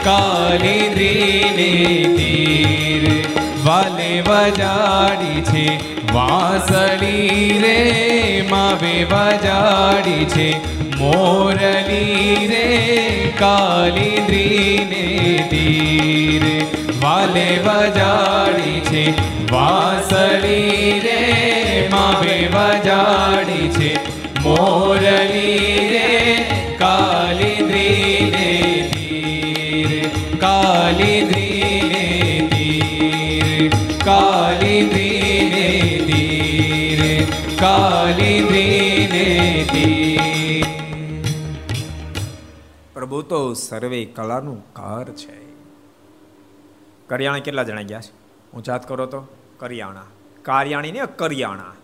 કાલિન્દ્રીને 0.04 1.70
તીર 2.18 3.04
વાલે 3.64 4.20
વજાડી 4.20 5.40
છે. 5.40 5.78
વાસળી 6.12 7.58
રે 7.62 8.46
માવે 8.50 9.04
વજાડી 9.04 10.24
છે. 10.24 10.54
મોરલી 10.96 12.46
રે 12.46 13.32
કાલિન્દ્રીને 13.38 15.46
તીર. 15.50 16.66
વાલે 17.00 17.60
વજાડી 17.64 18.80
છે. 18.80 19.14
વાસળી 19.52 21.00
રે 21.04 21.88
માવે 21.90 22.48
વજાડી 22.54 23.68
છે. 23.68 23.98
મોરલી 24.40 25.88
રે 25.92 26.21
તો 43.22 43.54
સર્વે 43.54 44.04
કલાનું 44.04 44.64
ઘર 44.72 45.04
છે. 45.04 45.52
કરિયાણા 47.08 47.38
કેટલા 47.38 47.62
જણા 47.62 47.82
ગયા 47.82 48.00
છે? 48.00 48.10
હું 48.52 48.62
જાત 48.62 48.88
કરો 48.88 49.06
તો? 49.06 49.26
કરિયાણા. 49.58 50.06
કારિયાણી 50.42 50.92
ને 50.92 51.00
કરિયાણા. 51.16 51.74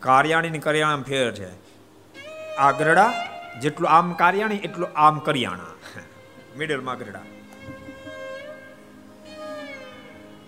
કારિયાણી 0.00 0.50
ને 0.50 0.58
કરિયાણા 0.58 1.02
ફેર 1.02 1.32
છે. 1.32 1.70
આ 2.56 2.70
ગરડા 2.70 3.12
જેટલું 3.60 3.90
આમ 3.90 4.12
કારિયાણી, 4.12 4.56
એટલું 4.56 4.88
આમ 4.96 5.18
કરિયાણા. 5.18 5.66
મિડલમાં 6.58 6.94
આગરડા. 6.94 7.20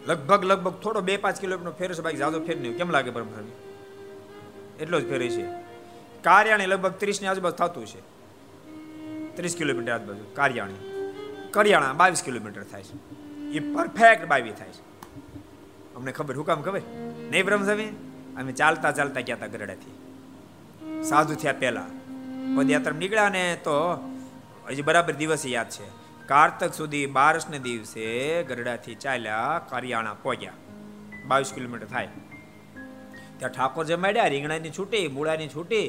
લગભગ 0.07 0.45
લગભગ 0.45 0.81
થોડો 0.81 1.01
બે 1.01 1.17
પાંચ 1.17 1.41
કિલોમીટર 1.41 1.71
ફેર 1.71 1.95
છે, 1.95 2.01
બાકી 2.01 2.17
જાજો 2.17 2.41
ફેર 2.41 2.61
નહીં. 2.61 2.77
કેમ 2.77 2.91
લાગે 2.91 3.11
પરમ 3.11 3.27
એટલો 4.81 5.01
જ 5.01 5.09
ફેરે 5.09 5.29
છે. 5.29 5.47
કારિયાણી 6.23 6.67
લગભગ 6.67 6.91
ત્રીસની 6.91 7.29
આજુબાજુ 7.29 7.57
થતું 7.57 7.87
છે. 7.87 8.12
ત્રીસ 9.37 9.57
કિલોમીટર 9.57 9.93
આજુબાજુ 9.93 10.25
કારિયાણી. 10.35 10.75
કરિયાણા 11.51 11.93
બાવીસ 11.93 12.23
કિલોમીટર 12.23 12.63
થાય 12.63 12.83
છે. 12.83 13.15
એ 13.51 13.73
પરફેક્ટ 13.75 14.27
બાવી 14.27 14.51
થાય 14.51 14.69
છે. 14.69 15.11
અમને 15.95 16.13
ખબર, 16.13 16.37
હું 16.37 16.47
ખબર? 16.47 16.81
નહીં 17.31 17.45
બ્રહ્મસ્વામી 17.45 17.85
અમે 18.37 18.53
ચાલતા 18.53 18.91
ચાલતા 18.91 19.21
ગયા 19.21 19.37
હતા 19.37 19.47
ગરડાથી. 19.47 19.93
સાધુ 21.03 21.35
થયા 21.35 21.53
પહેલા. 21.53 21.87
પદયાત્રા 22.57 22.97
નીકળ્યા 22.97 23.29
ને 23.29 23.57
તો 23.57 23.97
હજી 24.69 24.83
બરાબર 24.83 25.15
દિવસ 25.15 25.47
યાદ 25.47 25.71
છે. 25.71 26.03
કારતક 26.27 26.75
સુધી 26.75 27.07
બારસને 27.07 27.59
દિવસે 27.59 28.43
ગરડાથી 28.43 28.95
ચાલ્યા 28.95 29.61
કરિયાણા 29.69 30.15
પહોંચ્યા. 30.15 30.53
બાવીસ 31.27 31.53
કિલોમીટર 31.55 31.87
થાય. 31.87 32.09
ત્યાં 33.39 33.53
ઠાકોર 33.53 33.85
જમાડ્યા 33.85 34.27
રીંગણાની 34.27 34.71
છૂટી, 34.71 35.09
મૂળાની 35.09 35.49
છૂટી 35.49 35.89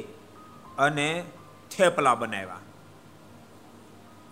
અને 0.78 1.24
થેપલા 1.70 2.14
બનાવ્યા. 2.14 2.58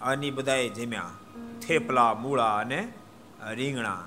અને 0.04 0.30
બધાએ 0.30 0.68
જમ્યા. 0.68 1.02
થેપલા, 1.66 2.14
મૂળા 2.14 2.56
અને 2.56 2.92
રીંગણા. 3.50 3.98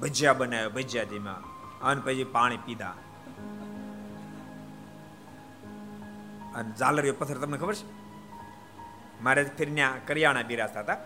ભજીયા 0.00 0.32
બનાવ્યા, 0.32 0.68
ભજીયા 0.68 1.04
જમ્યા. 1.04 1.34
અને 1.82 2.00
પછી 2.04 2.24
પાણી 2.24 2.56
પીધા. 2.56 2.94
અને 6.54 6.72
ઝાલરીઓ 6.78 7.12
પથ્થર 7.12 7.34
તમને 7.34 7.58
ખબર 7.58 7.74
છે? 7.74 7.86
મહારાજ 9.22 9.46
ફેરન્યા 9.58 9.92
કરિયાણા 10.06 10.42
બિરાજતા 10.42 10.80
હતા. 10.80 10.96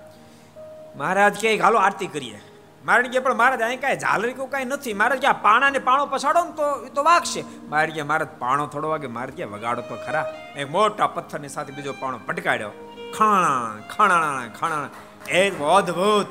મહારાજ 0.96 1.40
કે 1.40 1.56
હાલો, 1.56 1.78
આરતી 1.78 2.06
કરીએ. 2.06 2.40
મહારાજ 2.84 3.12
કે 3.12 3.18
પણ 3.18 3.34
મહારાજ, 3.34 3.62
અહીં 3.62 3.80
કાંઈ 3.80 3.96
ઝાલરી 3.96 4.32
કેવું 4.32 4.50
કાંઈ 4.50 4.64
નથી. 4.64 4.94
મહારાજ 4.94 5.20
કે 5.20 5.26
આ 5.26 5.32
પાણા 5.32 5.70
ને 5.70 5.78
પાણો 5.78 6.06
પછાડો 6.06 6.44
ને 6.44 6.50
તો 6.50 6.86
એ 6.86 6.88
તો 6.88 7.02
વાગશે. 7.02 7.44
મહારાજ 7.68 7.90
કે 7.90 8.02
મહારાજ, 8.02 8.28
પાણો 8.38 8.66
થોડો 8.66 8.88
વાગે. 8.88 9.06
મહારાજ 9.06 9.34
કે 9.34 9.44
વગાડો 9.44 9.82
તો 9.82 9.96
ખરા. 9.96 10.34
એક 10.56 10.70
મોટા 10.70 11.06
પથ્થરની 11.06 11.48
સાથે 11.48 11.72
બીજો 11.72 11.92
પાણો 11.92 12.20
પટકાડ્યો 12.26 12.87
ખાણા 13.16 13.80
ખાણા 13.88 14.48
ખાણા 14.48 14.90
એ 15.28 15.50
અદભુત 15.50 16.28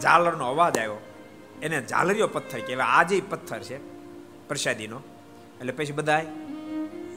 ઝાલરનો 0.00 0.44
અવાજ 0.50 0.78
આવ્યો. 0.78 1.00
એને 1.62 1.86
ઝાલરિયો 1.86 2.26
પથ્થર 2.26 2.58
કહેવાય. 2.58 2.86
આજે 2.86 3.20
પથ્થર 3.20 3.58
છે, 3.58 3.78
પ્રસાદીનો, 4.48 4.98
એટલે 5.60 5.72
પછી 5.72 5.92
બધા 5.92 6.22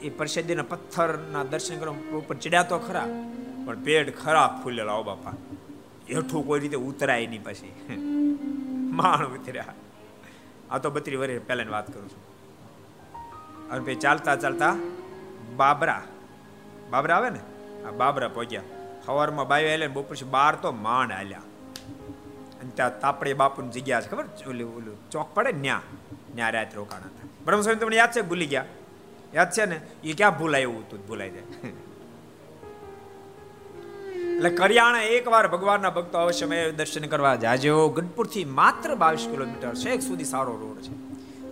એ 0.02 0.10
પ્રસાદીના 0.10 0.62
પથ્થરના 0.62 1.44
દર્શન 1.44 1.78
કરવા 1.78 2.16
ઉપર 2.18 2.36
ચડ્યા 2.36 2.62
તો 2.62 2.78
ખરા, 2.78 3.06
પણ 3.66 3.78
પેટ 3.80 4.08
ખરાબ 4.24 4.62
ફૂલેલા 4.62 4.92
ઓ 4.92 5.02
બાપા. 5.02 5.30
હેઠું 6.10 6.46
કોઈ 6.46 6.60
રીતે 6.60 6.76
ઉતરાય 6.76 7.26
નહીં 7.26 7.44
પછી. 7.44 7.70
માણ 8.92 9.26
ઉતર્યા. 9.26 9.64
આ 10.70 10.78
તો 10.78 10.90
બત્રી 10.90 11.16
વર્ષ 11.16 11.46
પહેલાની 11.46 11.70
વાત 11.70 11.88
કરું 11.92 12.08
છું. 12.08 12.22
અને 13.70 13.80
પછી 13.84 13.94
ચાલતા 13.94 14.36
ચાલતા 14.36 14.76
બાબરા 15.56 16.02
બાબરા 16.90 17.16
આવે 17.16 17.30
ને? 17.30 17.40
આ 17.86 17.90
બાબરા 17.90 18.28
પહોંચ્યા. 18.28 18.62
સવારમાં 19.06 19.48
બાયો 19.48 19.72
આલ્યા 19.72 19.88
ને 19.88 19.94
બપોર 19.94 20.16
બાર 20.30 20.54
તો 20.54 20.72
માંડ 20.72 21.12
આલ્યા 21.12 21.38
અને 22.60 22.70
ત્યાં 22.74 23.00
તાપડે 23.00 23.34
બાપુની 23.34 23.70
જગ્યા 23.70 24.00
છે 24.00 24.08
ખબર? 24.08 24.24
ઓલું 24.48 24.76
ઓલું 24.76 25.10
ચોક 25.10 25.34
પડે 25.34 25.52
ને 25.52 25.58
ન્યા 25.58 25.80
ન્યા 26.34 26.50
રાત 26.50 26.74
રોકાણા 26.74 27.04
હતા. 27.04 27.28
બ્રહ્મસ્વામી 27.44 27.78
તમને 27.78 27.96
યાદ 27.96 28.10
છે? 28.10 28.22
ભૂલી 28.22 28.46
ગયા. 28.46 28.64
યાદ 29.34 29.50
છે 29.50 29.64
ને? 29.64 29.80
એ 30.04 30.12
ક્યાં 30.12 30.38
ભૂલાય 30.38 30.64
હતું 30.64 31.06
ભૂલાઈ 31.06 31.30
જાય. 31.30 31.42
એટલે 34.36 34.50
કરિયાણા 34.50 35.02
એકવાર 35.02 35.48
ભગવાનના 35.48 35.90
ભક્તો 35.90 36.18
અવશ્ય 36.18 36.46
મેં 36.46 36.76
દર્શન 36.76 37.06
કરવા 37.06 37.36
જાજો. 37.36 37.88
ગઢપુરથી 37.88 38.44
માત્ર 38.44 38.94
બાવીસ 38.94 39.28
કિલોમીટર 39.30 39.74
છેક 39.74 40.02
સુધી 40.02 40.24
સારો 40.24 40.52
રોડ 40.52 40.82
છે. 40.82 40.92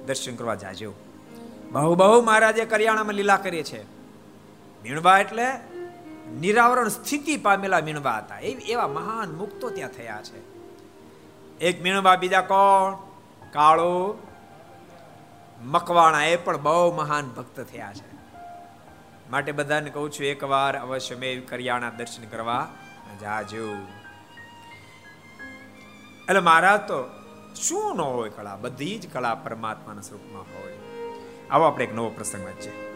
દર્શન 0.06 0.36
કરવા 0.36 0.54
જાજો. 0.54 0.92
બહુ 1.72 1.94
બહુ 1.94 2.22
મહારાજે 2.22 2.64
કરિયાણામાં 2.64 3.14
લીલા 3.14 3.36
કરી 3.36 3.62
છે. 3.62 3.84
ભીણબા 4.82 5.18
એટલે 5.18 5.46
નિરાવરણ 6.38 6.88
સ્થિતિ 6.88 7.36
પામેલા 7.36 7.80
મીણબા 7.80 8.12
હતા. 8.12 8.38
એવા 8.38 8.88
મહાન 8.88 9.34
મુક્તો 9.34 9.70
ત્યાં 9.70 9.88
થયા 9.88 10.22
છે. 10.22 10.50
એક 11.58 11.82
મીણબા 11.82 12.16
બીજા 12.16 12.40
કોણ? 12.40 12.94
કાળો, 13.52 14.18
મકવાણા, 15.62 16.24
એ 16.24 16.36
પણ 16.36 16.62
બહુ 16.62 16.94
મહાન 16.96 17.28
ભક્ત 17.28 17.60
થયા 17.60 17.92
છે. 17.92 18.14
માટે 19.30 19.52
બધાને 19.52 19.90
કહું 19.90 20.10
છું, 20.10 20.26
એકવાર 20.26 20.78
અવશ્ય 20.78 21.14
મેં 21.14 21.46
કરિયાણા 21.46 21.90
દર્શન 21.90 22.24
કરવા 22.24 22.68
જાજો. 23.20 23.74
એટલે 26.28 26.40
મહારાજ 26.40 26.80
તો 26.80 27.10
શું 27.54 27.96
ન 27.96 28.00
હોય 28.00 28.30
કળા? 28.30 28.56
બધી 28.56 28.98
જ 28.98 29.12
કળા 29.12 29.34
પરમાત્માના 29.34 30.00
સ્વરૂપમાં 30.00 30.42
હોય. 30.42 30.78
આવો 31.50 31.64
આપણે 31.64 31.84
એક 31.84 31.94
નવો 31.94 32.08
પ્રસંગ 32.08 32.48
છે 32.48 32.89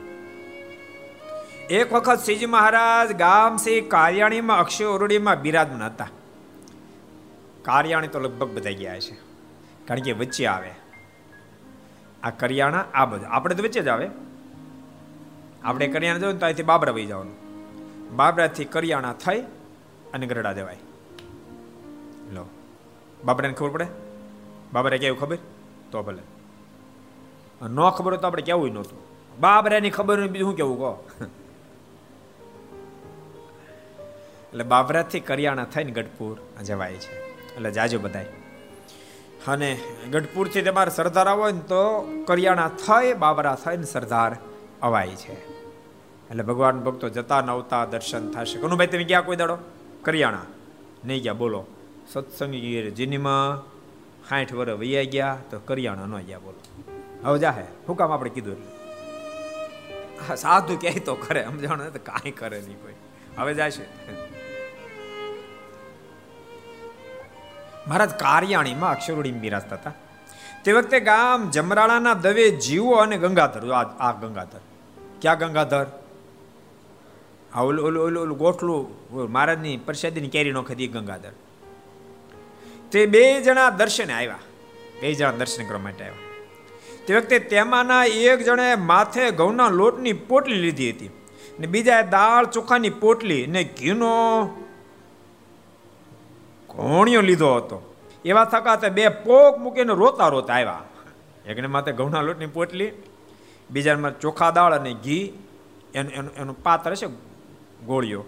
એક 1.70 1.92
વખત 1.92 2.18
શ્રીજી 2.18 2.46
મહારાજ 2.46 3.12
ગામ 3.12 3.57
શ્રી 3.57 3.81
કારિયાણીમાં 3.81 4.59
અક્ષય 4.59 4.85
ઓરડીમાં 4.85 5.40
બિરાજમાન 5.40 5.83
હતા. 5.83 6.09
કારિયાણી 7.62 8.09
તો 8.09 8.20
લગભગ 8.20 8.50
બધા 8.50 8.70
ગયા 8.70 9.00
છે. 9.00 9.14
કારણ 9.87 10.00
કે 10.00 10.12
વચ્ચે 10.12 10.46
આવે. 10.46 10.70
આ 12.22 12.31
કરિયાણા, 12.31 12.85
આ 12.94 13.05
બધું. 13.05 13.29
આપણે 13.29 13.55
તો 13.55 13.62
વચ્ચે 13.62 13.81
જ 13.81 13.88
આવે. 13.88 14.11
આપણે 15.64 15.88
કરિયાણા 15.88 16.18
જવું 16.18 16.38
તો 16.38 16.46
અહીંથી 16.46 16.62
બાબરા 16.62 16.92
વહી 16.92 17.07
જવાનું. 17.07 17.35
બાબરાથી 18.16 18.64
કરિયાણા 18.64 19.12
થઈ 19.12 19.40
અને 20.14 20.27
ગરડા 20.27 20.53
દેવાય 20.53 20.77
લો. 22.33 22.48
બાબરાને 23.24 23.55
ખબર 23.55 23.68
પડે? 23.70 23.87
બાબરા 24.72 24.96
કેવું 24.96 25.20
ખબર? 25.20 25.38
તો 25.90 26.03
ભલે. 26.03 26.22
ન 27.66 27.90
ખબર 27.90 28.11
હોય 28.12 28.18
તો 28.18 28.27
આપણે 28.27 28.42
કેવું 28.42 28.72
નહોતું. 28.72 28.98
બાબરાની 29.40 29.90
ખબર 29.90 30.29
બીજું 30.29 30.48
શું 30.48 30.57
કેવું 30.57 30.79
કહો? 30.79 31.05
એટલે 34.54 34.64
બાબરાથી 34.64 35.20
કરિયાણા 35.20 35.64
થઈને 35.64 35.92
ગઢપુર 35.92 36.62
જવાય 36.62 36.94
છે. 36.94 37.36
એટલે 37.54 37.70
જાજો 37.70 37.98
બધાય. 37.98 38.26
અને 39.48 39.78
ગઢપુરથી 40.10 40.62
તમારે 40.62 40.90
સરદાર 40.90 41.28
આવો 41.28 41.50
ને 41.50 41.60
તો 41.60 42.08
કરિયાણા 42.26 42.68
થઈ 42.68 43.12
બાબરા 43.12 43.54
થઈને 43.64 43.84
સરદાર 43.84 44.36
અવાય 44.82 45.08
છે. 45.08 45.32
એટલે 46.30 46.42
ભગવાન 46.42 46.80
ભક્તો 46.80 47.08
જતા 47.08 47.40
નવતા 47.40 47.84
દર્શન 47.84 48.30
થશે. 48.30 48.58
કનુભાઈ, 48.58 48.86
તમે 48.86 49.04
ગયા 49.04 49.20
કોઈ 49.20 49.36
દાડો? 49.36 49.58
કરિયાણા. 50.02 50.42
નહીં 51.04 51.22
ગયા, 51.22 51.32
બોલો. 51.32 51.66
સત્સંગી 52.12 52.90
જીનીમાં 52.90 53.66
સાઠ 54.28 54.52
વર્ષ 54.52 54.78
વૈયા 54.78 55.02
ગયા 55.02 55.38
તો 55.50 55.58
કરિયાણા 55.58 56.06
ન 56.06 56.18
ગયા, 56.18 56.38
બોલો. 56.38 56.60
હવે 57.24 57.38
જાહે 57.38 57.64
શું 57.86 57.96
કામ 57.96 58.12
આપણે 58.12 58.30
કીધું 58.30 58.52
એટલે? 58.52 58.66
હા, 60.28 60.34
સાધુ 60.34 60.76
કહે 60.76 60.98
તો 60.98 61.14
કરે 61.14 61.44
સમજાણો 61.44 61.90
તો 61.90 61.98
કાંઈ 62.04 62.30
કરે 62.30 62.60
નહીં 62.60 62.82
કોઈ. 62.82 62.92
હવે 63.38 63.54
જશે. 63.54 64.23
મહારાજ 67.88 68.10
કારિયાણીમાં 68.10 68.90
અક્ષરોડી 68.90 69.32
બિરાજતા 69.32 69.76
હતા. 69.76 69.92
તે 70.64 70.72
વખતે 70.72 71.00
ગામ 71.00 71.50
જમરાળાના 71.50 72.14
દવે 72.14 72.50
જીવો 72.50 72.92
અને 72.92 73.18
ગંગાધર, 73.18 73.70
આ 73.70 73.82
આ 73.82 74.12
ગંગાધર. 74.12 74.60
ક્યાં 75.20 75.38
ગંગાધર? 75.38 75.86
હા 77.54 77.60
ઓલું 77.60 77.86
ઓલું 77.86 78.04
ઓલું 78.04 78.22
ઓલું 78.22 78.38
ગોઠલું 78.38 79.04
મહારાજની 79.32 79.76
પ્રસાદીની 79.76 80.28
કેરી 80.28 80.52
નો 80.52 80.62
ખધી 80.62 80.86
ગંગાધર. 80.86 81.30
તે 82.92 83.06
બે 83.06 83.40
જણા 83.40 83.70
દર્શને 83.70 84.12
આવ્યા. 84.12 84.38
બે 85.00 85.14
જણા 85.14 85.30
દર્શન 85.30 85.66
કરવા 85.66 85.78
માટે 85.78 86.04
આવ્યા. 86.04 86.18
તે 87.06 87.16
વખતે 87.16 87.38
તેમાંના 87.38 88.04
એક 88.04 88.44
જણે 88.44 88.74
માથે 88.74 89.30
ઘઉંના 89.30 89.68
લોટની 89.68 90.12
પોટલી 90.12 90.54
લીધી 90.54 90.90
હતી. 90.90 91.10
ને 91.60 91.66
બીજા 91.66 92.02
દાળ 92.02 92.46
ચોખાની 92.46 92.90
પોટલી 92.90 93.46
ને 93.46 93.64
ઘીનો 93.64 94.46
ઘોણિયો 96.76 97.20
લીધો 97.20 97.56
હતો. 97.56 97.94
એવા 98.24 98.44
થકાતે 98.44 98.88
બે 98.88 99.08
પોક 99.08 99.58
મૂકીને 99.58 99.92
રોતા 99.92 100.28
રોતા 100.28 100.54
આવ્યા. 100.54 100.82
એકને 101.46 101.66
માથે 101.66 101.92
ઘઉંના 101.92 102.22
લોટની 102.22 102.46
પોટલી 102.46 102.92
બીજામાં 103.70 104.20
ચોખા 104.20 104.50
દાળ 104.50 104.74
અને 104.74 104.94
ઘી, 104.94 105.32
એનું 105.94 106.12
એનું 106.12 106.34
એનું 106.34 106.62
પાત્ર 106.62 106.94
છે 106.94 107.06
ગોળીઓ. 107.87 108.24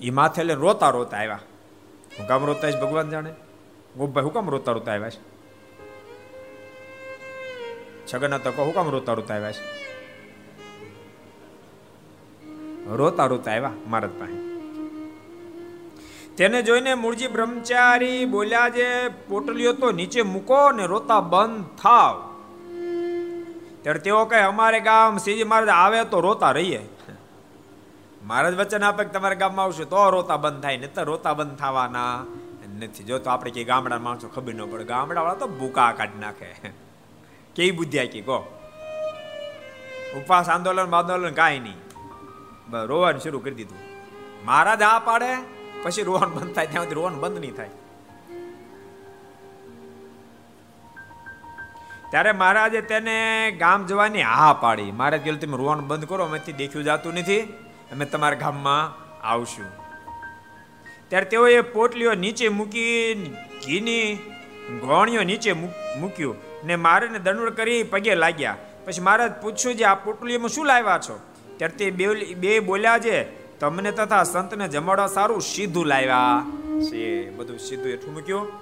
એ 0.00 0.10
માથે 0.10 0.44
લઈને 0.44 0.60
રોતા 0.60 0.90
રોતા 0.90 1.16
આવ્યા. 1.16 1.40
હું 2.18 2.26
કામ 2.26 2.44
રોતા 2.44 2.80
ભગવાન 2.80 3.10
જાણે? 3.10 3.34
ગોપભાઈ 3.96 4.24
હું 4.24 4.32
કામ 4.32 4.50
રોતા 4.50 4.72
રોતા 4.72 4.92
આવ્યા 4.92 5.10
છે? 5.10 5.34
છગન 8.12 8.38
તકો 8.38 8.64
હું 8.64 8.74
કામ 8.74 8.88
રોતા 8.88 9.12
રોતા 9.12 9.34
આવ્યા 9.34 9.52
છે? 9.52 9.84
રોતા 12.96 13.26
રોતા 13.26 13.50
આવ્યા 13.50 13.70
મારા 13.86 14.08
પાસે. 14.08 14.43
તેને 16.36 16.62
જોઈને 16.62 16.94
મૂળજી 16.94 17.26
બ્રહ્મચારી 17.26 18.24
બોલ્યા 18.24 18.68
જે 18.68 18.88
પોટલીઓ 19.28 19.72
તો 19.72 19.92
નીચે 19.92 20.22
મૂકો 20.22 20.72
ને 20.72 20.86
રોતા 20.86 21.20
બંધ 21.20 21.64
થાવ. 21.82 22.14
ત્યારે 23.82 23.98
તેઓ 23.98 24.24
કહે, 24.24 24.40
અમારે 24.40 24.80
ગામ 24.80 25.18
શ્રીજી 25.18 25.44
મહારાજ 25.44 25.68
આવે 25.68 26.04
તો 26.04 26.20
રોતા 26.20 26.50
રહીએ. 26.50 26.82
મહારાજ 28.24 28.54
વચન 28.54 28.82
આપે 28.82 29.04
કે 29.04 29.10
તમારા 29.10 29.34
ગામમાં 29.34 29.64
આવશે 29.66 29.84
તો 29.84 30.10
રોતા 30.10 30.36
બંધ 30.36 30.62
થાય 30.62 30.76
ને 30.76 30.86
તો 30.86 31.02
રોતા 31.04 31.34
બંધ 31.34 31.56
થવાના 31.56 32.24
નથી. 32.80 33.04
જો 33.04 33.18
તો 33.18 33.30
આપણે 33.30 33.50
કઈ 33.50 33.64
ગામડા 33.64 33.98
માણસો 33.98 34.28
ખબર 34.28 34.54
ન 34.54 34.66
પડે. 34.66 34.84
ગામડા 34.84 35.20
વાળા 35.20 35.34
તો 35.34 35.46
ભૂકા 35.46 35.92
કાઢી 35.92 36.20
નાખે. 36.20 36.50
કેવી 37.54 37.70
બુદ્ધિ 37.70 37.98
આખી, 37.98 38.20
કહો. 38.20 38.38
ઉપવાસ, 40.16 40.48
આંદોલન 40.48 40.94
આંદોલન 40.94 41.34
કાંઈ 41.34 41.58
નહીં. 41.58 41.80
રોવાનું 42.86 43.20
શરૂ 43.20 43.38
કરી 43.38 43.54
દીધું. 43.54 43.82
મહારાજ 44.44 44.82
આ 44.82 44.98
પાડે 44.98 45.32
પછી 45.84 46.02
રોવાનું 46.02 46.34
બંધ 46.34 46.54
થાય 46.54 46.66
ત્યાં 46.66 46.94
રોવાનું 46.98 47.20
બંધ 47.20 47.40
નહીં 47.40 47.56
થાય. 47.56 47.72
ત્યારે 52.10 52.32
મહારાજે 52.32 52.80
તેને 52.90 53.16
ગામ 53.60 53.86
જવાની 53.86 54.22
હા 54.32 54.52
પાડી. 54.60 54.90
મારે 55.00 55.18
કહેલું 55.18 55.40
તમે 55.40 55.56
રોવાનું 55.56 55.88
બંધ 55.88 56.08
કરો 56.08 56.24
અમેથી 56.24 56.58
દેખ્યું 56.60 56.84
જતું 56.84 57.14
નથી. 57.14 57.40
અમે 57.92 58.04
તમારા 58.04 58.40
ગામમાં 58.42 58.84
આવશું. 59.32 59.68
ત્યારે 61.08 61.26
તેઓએ 61.32 61.60
પોટલીઓ 61.60 62.12
નીચે 62.14 62.46
મૂકી, 62.48 63.34
ઘીની 63.66 64.06
ગોણીઓ 64.82 65.22
નીચે 65.22 65.52
મૂક્યું 65.52 66.36
ને 66.64 66.76
મારે 66.76 67.06
દંડ 67.18 67.50
કરી 67.58 67.82
પગે 67.92 68.14
લાગ્યા. 68.14 68.56
પછી 68.84 69.00
મહારાજ 69.00 69.32
પૂછ્યું, 69.42 69.76
જે 69.76 69.84
આ 69.84 69.94
પોટલીઓમાં 70.06 70.48
શું 70.48 70.66
લાવ્યા 70.66 71.00
છો? 71.06 71.16
ત્યારે 71.56 71.76
તે 71.80 71.90
બે 72.42 72.52
બોલ્યા 72.68 72.98
છે 72.98 73.18
તમને 73.64 73.92
તથા 73.92 74.24
સંતને 74.24 74.68
જમાડવા 74.68 75.06
સારું 75.06 75.40
સીધું 75.40 75.86
લાવ્યા. 75.86 76.46
છે 76.80 77.30
બધું 77.30 77.58
સીધું 77.58 77.86
એટલું 77.86 78.14
મૂક્યું. 78.14 78.52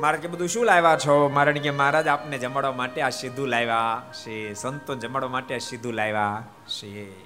મારે 0.00 0.18
કે 0.18 0.28
બધું 0.28 0.48
શું 0.48 0.64
લાવ્યા 0.64 0.98
છો? 1.06 1.28
મારે 1.28 1.52
કે 1.52 1.70
મહારાજ 1.70 2.06
આપને 2.06 2.38
જમાડવા 2.38 2.72
માટે 2.72 3.02
આ 3.02 3.08
સીધું 3.08 3.48
લાવ્યા. 3.48 4.12
છે 4.12 4.54
સંતો 4.54 4.94
જમાડવા 4.94 5.30
માટે 5.30 5.54
આ 5.54 5.58
સીધું 5.58 5.92
લાવ્યા. 5.92 6.44
છે 6.68 7.24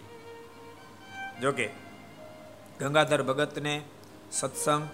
જોકે 1.40 1.68
ગંગાધર 2.80 3.22
ભગતને 3.22 3.82
સત્સંગ, 4.32 4.88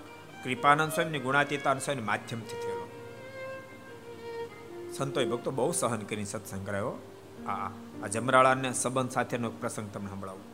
કૃપાનંદ 0.45 0.93
સ્વામી 0.93 1.19
ગુણાતીતાન 1.19 1.79
સ્વામી 1.79 2.03
માધ્યમથી 2.03 2.57
થયેલો. 2.63 2.89
સંતોએ 4.97 5.25
ભક્તો 5.25 5.51
બહુ 5.51 5.73
સહન 5.73 6.01
કરીને 6.01 6.25
સત્સંગ 6.25 6.67
કરાયો. 6.67 6.93
આ 8.03 8.07
જમરાળાને 8.07 8.73
સંબંધ 8.73 9.11
સાથેનો 9.11 9.51
પ્રસંગ 9.51 9.91
તમને 9.93 10.11
સંભળાવું. 10.11 10.54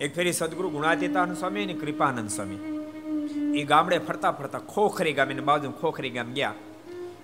એક 0.00 0.14
ફેરી 0.14 0.32
સદગુરુ 0.32 0.68
ગુણાતીતાન 0.68 1.34
સ્વામી 1.34 1.62
અને 1.62 1.74
કૃપાનંદ 1.74 2.30
સ્વામી. 2.30 2.54
એ 3.58 3.64
ગામડે 3.64 3.98
ફરતા 3.98 4.30
ફરતા 4.30 4.58
ખોખરી 4.58 5.12
ગામ 5.12 5.30
એની 5.30 5.40
બાજુ 5.40 5.70
ખોખરી 5.70 6.10
ગામ 6.10 6.32
ગયા. 6.32 6.54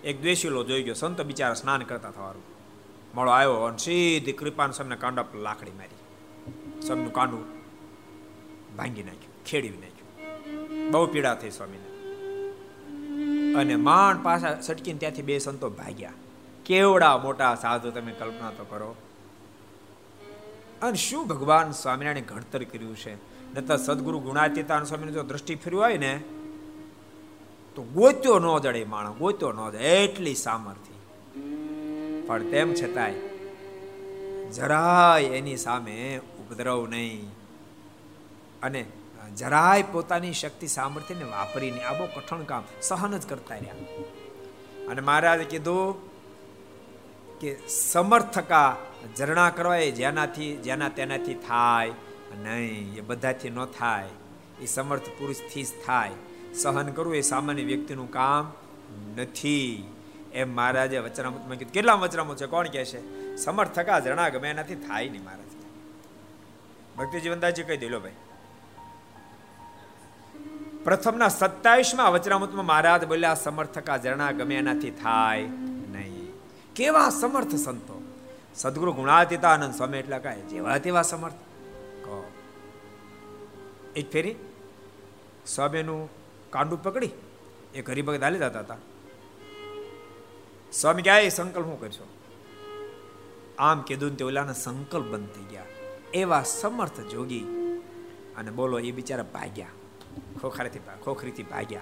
એક 0.05 0.23
દ્વેષીલો 0.23 0.65
જોઈ 0.65 0.83
ગયો. 0.83 0.95
સંતો 0.95 1.25
બિચારા 1.25 1.55
સ્નાન 1.55 1.83
કરતા 1.83 2.11
થવાનું. 2.11 2.43
મળો 3.15 3.31
આવ્યો 3.31 3.53
અને 3.53 3.77
સીધી 3.77 4.33
કૃપાન 4.33 4.71
સ્વામીના 4.71 4.97
કાંડા 4.97 5.23
પર 5.23 5.39
લાકડી 5.39 5.71
મારી. 5.71 5.97
સ્વામીનું 6.87 7.13
કાંડું 7.13 7.45
ભાંગી 8.77 9.03
નાખ્યું 9.03 9.45
ખેડી 9.45 9.69
નાખ્યું. 9.69 10.91
બહુ 10.91 11.07
પીડા 11.07 11.35
થઈ 11.35 11.51
સ્વામીને. 11.51 11.85
અને 13.55 13.77
માંડ 13.77 14.25
પાછા 14.25 14.61
સટકીને 14.61 14.99
ત્યાંથી 14.99 15.23
બે 15.23 15.39
સંતો 15.39 15.71
ભાગ્યા. 15.71 16.13
કેવડા 16.67 17.19
મોટા 17.19 17.55
સાધુ 17.55 17.91
તમે 17.91 18.13
કલ્પના 18.13 18.51
તો 18.51 18.65
કરો. 18.65 18.95
અને 20.83 20.95
શું 20.95 21.29
ભગવાન 21.29 21.71
સ્વામિનારાયણ 21.71 22.25
ઘડતર 22.25 22.65
કર્યું 22.65 22.97
છે? 22.97 23.15
નતર 23.55 23.77
સદગુરુ 23.77 24.19
ગુણાતીતાન 24.19 24.85
સ્વામીને 24.85 25.13
જો 25.13 25.23
દ્રષ્ટિ 25.23 25.55
ફેરવી 25.55 25.81
હોય 25.81 25.99
ને, 25.99 26.21
તો 27.75 27.83
ગોત્યો 27.83 28.39
ન 28.39 28.59
જડે 28.59 28.85
માણસ, 28.85 29.17
ગોત્યો 29.17 29.53
ન 29.53 29.71
જડે, 29.71 30.05
એટલી 30.05 30.35
સામર્થ્ય. 30.35 30.93
પણ 32.27 32.51
તેમ 32.51 32.75
છતાંય, 32.75 33.13
જરાય 34.51 35.23
એની 35.23 35.57
સામે 35.57 36.21
ઉપદ્રવ 36.39 36.87
નહીં. 36.87 37.31
અને 38.63 38.87
જરાય 39.37 39.85
પોતાની 39.93 40.33
શક્તિ 40.33 40.67
સામર્થ્યને 40.67 41.25
વાપરીને 41.25 41.83
આ 41.83 41.99
બહુ 41.99 42.07
કઠણ 42.07 42.43
કામ, 42.43 42.65
સહન 42.83 43.19
જ 43.19 43.27
કરતા 43.29 43.55
રહ્યા. 43.55 43.75
અને 44.89 45.01
મહારાજે 45.01 45.45
કીધું 45.45 46.17
કે 47.39 47.57
સમર્થકા 47.69 48.77
ઝરણા 49.15 49.51
કરવા 49.51 49.77
એ 49.77 49.91
જેનાથી 49.91 50.57
જેના 50.57 50.89
તેનાથી 50.89 51.35
થાય 51.35 51.93
નહીં, 52.43 52.95
એ 52.95 53.01
બધાથી 53.01 53.51
ન 53.51 53.65
થાય. 53.65 54.09
એ 54.61 54.67
સમર્થ 54.67 55.03
પુરુષથી 55.03 55.63
જ 55.63 55.67
થાય. 55.87 56.11
સહન 56.55 56.93
કરવું 56.93 57.17
એ 57.17 57.21
સામાન્ય 57.21 57.63
વ્યક્તિનું 57.63 58.11
કામ 58.11 58.53
નથી. 59.17 59.91
એમ 60.33 60.55
મહારાજે 60.55 60.99
વચનામૃતમાં 60.99 61.57
કીધું. 61.57 61.73
કેટલા 61.73 61.95
વચનામૃત 61.95 62.37
છે? 62.37 62.47
કોણ 62.47 62.67
કહે 62.67 62.85
છે? 62.85 63.37
સમર્થ 63.37 63.73
થકા 63.73 64.01
ઝરણા 64.01 64.29
ગમે 64.29 64.51
એનાથી 64.51 64.75
થાય 64.75 65.09
નહીં 65.09 65.25
મહારાજ. 65.25 65.47
ભક્તિ 66.99 67.21
જીવનદાસજી 67.21 67.63
કહી 67.63 67.77
દેલો 67.77 68.01
ભાઈ. 68.01 68.13
પ્રથમના 70.85 71.29
સત્તાવીસમાં 71.29 72.13
વચનામૃતમાં 72.13 72.67
મહારાજ 72.67 73.05
બોલ્યા, 73.05 73.35
સમર્થકા 73.35 73.97
ઝરણા 73.97 74.31
ગમે 74.31 74.55
એનાથી 74.55 74.91
થાય 74.91 75.43
નહીં. 75.93 76.33
કેવા 76.77 77.11
સમર્થ 77.11 77.55
સંતો. 77.55 77.96
સદગુરુ 78.57 78.93
ગુણાતીતાનંદ 78.93 79.75
સ્વામી 79.75 79.99
એટલે 79.99 80.19
કાંઈ 80.19 80.41
જેવા 80.41 80.79
તેવા 80.79 81.03
સમર્થ. 81.03 81.35
કહો. 82.05 82.31
એક 83.97 84.11
ફેરી 84.11 84.35
સ્વામીનું 85.47 86.09
કાંડું 86.51 86.83
પકડી, 86.83 87.11
એ 87.75 87.83
હરિભગત 87.83 88.23
હાલી 88.23 88.39
જતા 88.39 88.61
હતા. 88.61 88.77
સ્વામી 90.73 91.03
ક્યાં 91.03 91.31
સંકલ્પ 91.31 91.65
શું 91.65 91.81
કરશો? 91.81 92.09
આમ 93.59 93.83
કીધું 93.83 94.11
ને 94.11 94.17
તે 94.17 94.25
ઓલાના 94.25 94.53
સંકલ્પ 94.53 95.07
બંધ 95.07 95.29
થઈ 95.29 95.43
ગયા. 95.43 95.65
એવા 96.15 96.43
સમર્થ 96.43 97.01
જોગી 97.01 97.41
અને 98.37 98.51
બોલો, 98.51 98.79
એ 98.79 98.91
બિચારા 98.91 99.23
ભાગ્યા. 99.23 99.67
ખોખરીથી 100.43 100.79
ખોખરીથી 101.05 101.43
ભાગ્યા. 101.43 101.81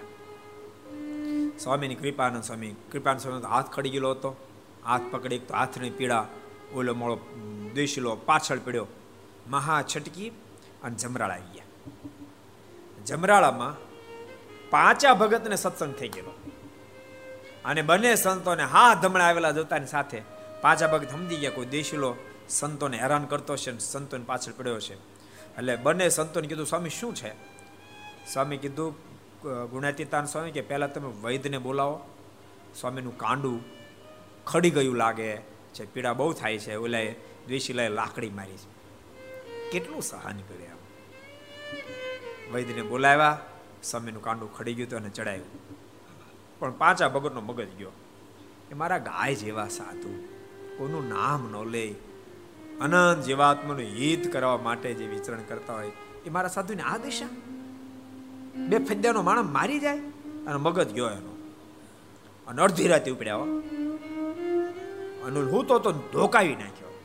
સ્વામીની 1.59 1.95
કૃપાનંદ 1.95 2.43
સ્વામી 2.43 2.75
કૃપાનંદ 2.93 3.21
સ્વામી 3.21 3.43
હાથ 3.43 3.71
ખડી 3.71 3.91
ગયેલો 3.91 4.11
હતો. 4.11 4.37
હાથ 4.85 5.01
પકડી 5.11 5.39
તો 5.39 5.55
હાથની 5.55 5.91
પીડા 5.91 6.27
ઓલો 6.75 6.95
મોળો 6.95 7.17
દેશીલો 7.75 8.17
પાછળ 8.17 8.59
પડ્યો. 8.59 8.87
મહા 9.51 9.83
છટકી 9.83 10.29
અને 10.83 10.95
જમરાળા 10.95 11.35
આવી 11.35 11.53
ગયા 11.55 11.69
જમરાળામાં 13.07 13.75
પાંચા 14.71 15.15
ભગતને 15.15 15.57
સત્સંગ 15.57 15.95
થઈ 15.95 16.09
ગયેલો. 16.09 16.33
અને 17.65 17.83
બંને 17.83 18.15
સંતોને 18.15 18.65
હા 18.65 18.95
ધમણા 18.95 19.25
આવેલા 19.25 19.51
જોતાની 19.51 19.87
સાથે 19.87 20.23
પાંચા 20.61 20.87
ભગત 20.87 21.11
સમજી 21.11 21.37
ગયા 21.37 21.51
કોઈ 21.51 21.67
દેશીલો 21.67 22.11
સંતોને 22.49 22.97
હેરાન 22.99 23.25
કરતો 23.25 23.57
છે 23.57 23.79
સંતોને 23.79 24.25
પાછળ 24.25 24.53
પડ્યો 24.57 24.81
છે. 24.81 24.95
એટલે 25.59 25.77
બંને 25.77 26.09
સંતોને 26.09 26.47
કીધું, 26.49 26.67
સ્વામી, 26.67 26.91
શું 26.91 27.15
છે? 27.15 27.33
સ્વામી 28.33 28.57
કીધું, 28.57 28.91
ગુણાતીતાન 29.71 30.27
સ્વામી, 30.27 30.51
કે 30.51 30.61
પહેલાં 30.61 30.93
તમે 30.93 31.11
વૈદ્યને 31.23 31.59
બોલાવો. 31.59 31.97
સ્વામીનું 32.81 33.19
કાંડું 33.19 33.59
ખડી 34.47 34.71
ગયું 34.71 34.97
લાગે. 34.97 35.54
છે, 35.75 35.85
પીડા 35.93 36.13
બહુ 36.13 36.33
થાય 36.33 36.59
છે 36.59 36.77
ઓલાએ 36.77 37.13
દ્વેષીલાએ 37.47 37.89
લાકડી 37.89 38.31
મારી 38.31 38.57
છે. 38.57 38.71
કેટલું 39.71 40.03
સહન 40.03 40.37
કરે 40.37 40.67
આમ. 40.67 40.79
વૈદ્યને 42.55 42.83
બોલાવ્યા 42.83 43.39
સમયનું 43.83 44.23
કાંડું 44.23 44.55
ખડી 44.55 44.75
ગયું 44.75 44.89
હતું 44.89 44.99
અને 44.99 45.09
ચડાવ્યું 45.09 45.49
પણ 46.59 46.73
પાંચા 46.73 47.09
ભગતનો 47.09 47.41
મગજ 47.41 47.69
ગયો. 47.79 47.91
એ 48.71 48.75
મારા 48.75 48.99
ગાય 48.99 49.35
જેવા 49.35 49.69
સાધુ, 49.69 50.29
કોનું 50.79 51.09
નામ 51.09 51.49
ન 51.53 51.71
લે. 51.71 51.95
અનંત 52.81 53.25
જીવાત્માનું 53.25 53.85
હિત 53.85 54.33
કરવા 54.33 54.57
માટે 54.57 54.95
જે 54.95 55.07
વિચરણ 55.07 55.43
કરતા 55.49 55.75
હોય, 55.75 55.91
એ 56.27 56.31
મારા 56.31 56.49
સાધુને 56.49 56.83
આ 56.83 56.97
દિશા? 56.97 57.29
બે 58.57 58.79
ફદ્યાનો 58.79 59.23
માણસ 59.23 59.45
મારી 59.45 59.79
જાય 59.79 59.99
અને 60.47 60.57
મગજ 60.57 60.93
ગયો 60.93 61.11
એનો. 61.11 61.53
અને 62.47 62.63
અડધી 62.63 62.89
રાતે 62.89 63.11
ઉપડ્યા 63.11 63.37
અનુલ, 65.27 65.49
હું 65.49 65.67
તો 65.67 65.79
ધોકાવી 66.13 66.55
નાખ્યો. 66.55 67.01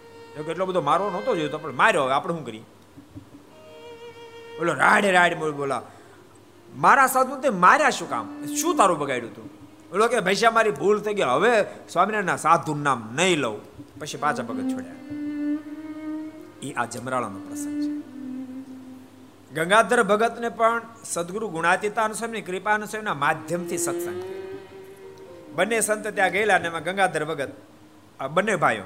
એટલો 0.50 0.66
બધો 0.66 0.82
મારવો 0.82 1.10
નહોતો 1.10 1.36
જોયો 1.36 1.58
પણ 1.58 1.72
માર્યો, 1.72 2.04
હવે 2.04 2.14
આપણે 2.14 2.34
શું 2.34 2.46
કરીએ? 2.46 2.62
બોલો, 4.60 4.74
રાડે 4.74 5.12
રાડ 5.12 5.34
બોલા 5.34 5.82
મારા 6.76 7.08
સાધુ 7.08 7.42
તે 7.42 7.50
માર્યા 7.50 7.90
શું 7.90 8.10
કામ? 8.10 8.46
શું 8.46 8.78
તારું 8.78 9.00
બગાડ્યું 9.00 9.36
તું? 9.36 9.46
બોલો 9.92 10.08
કે 10.08 10.20
ભૈસા 10.20 10.52
મારી 10.52 10.72
ભૂલ 10.72 11.00
થઈ 11.00 11.14
ગઈ. 11.14 11.22
હવે 11.22 11.64
સ્વામિનારાયણ 11.90 12.38
સાધુ 12.38 12.76
નામ 12.76 13.10
નહીં 13.16 13.38
લઉં. 13.38 13.62
પછી 14.00 14.18
પાછા 14.18 14.44
ભગત 14.44 14.64
છોડ્યા. 14.64 14.94
એ 16.64 16.72
આ 16.72 16.86
જમરાળાનો 16.86 17.40
પ્રસંગ 17.40 17.82
છે. 17.82 18.00
ગંગાધર 19.56 20.04
ભગતને 20.04 20.50
પણ 20.50 20.82
સદગુરુ 21.04 21.48
ગુણાતીતાન 21.48 22.14
સ્વામી 22.14 22.42
કૃપાન 22.42 22.86
સ્વામીના 22.86 23.14
માધ્યમથી 23.14 23.78
સત્સંગ 23.78 24.24
બંને 25.56 25.82
સંત 25.82 26.08
ત્યાં 26.08 26.32
ગયેલા 26.32 26.56
અને 26.56 26.68
એમાં 26.68 26.84
ગંગાધર 26.84 27.26
ભગત 27.26 27.52
બંને 28.28 28.56
ભાઈઓ 28.56 28.84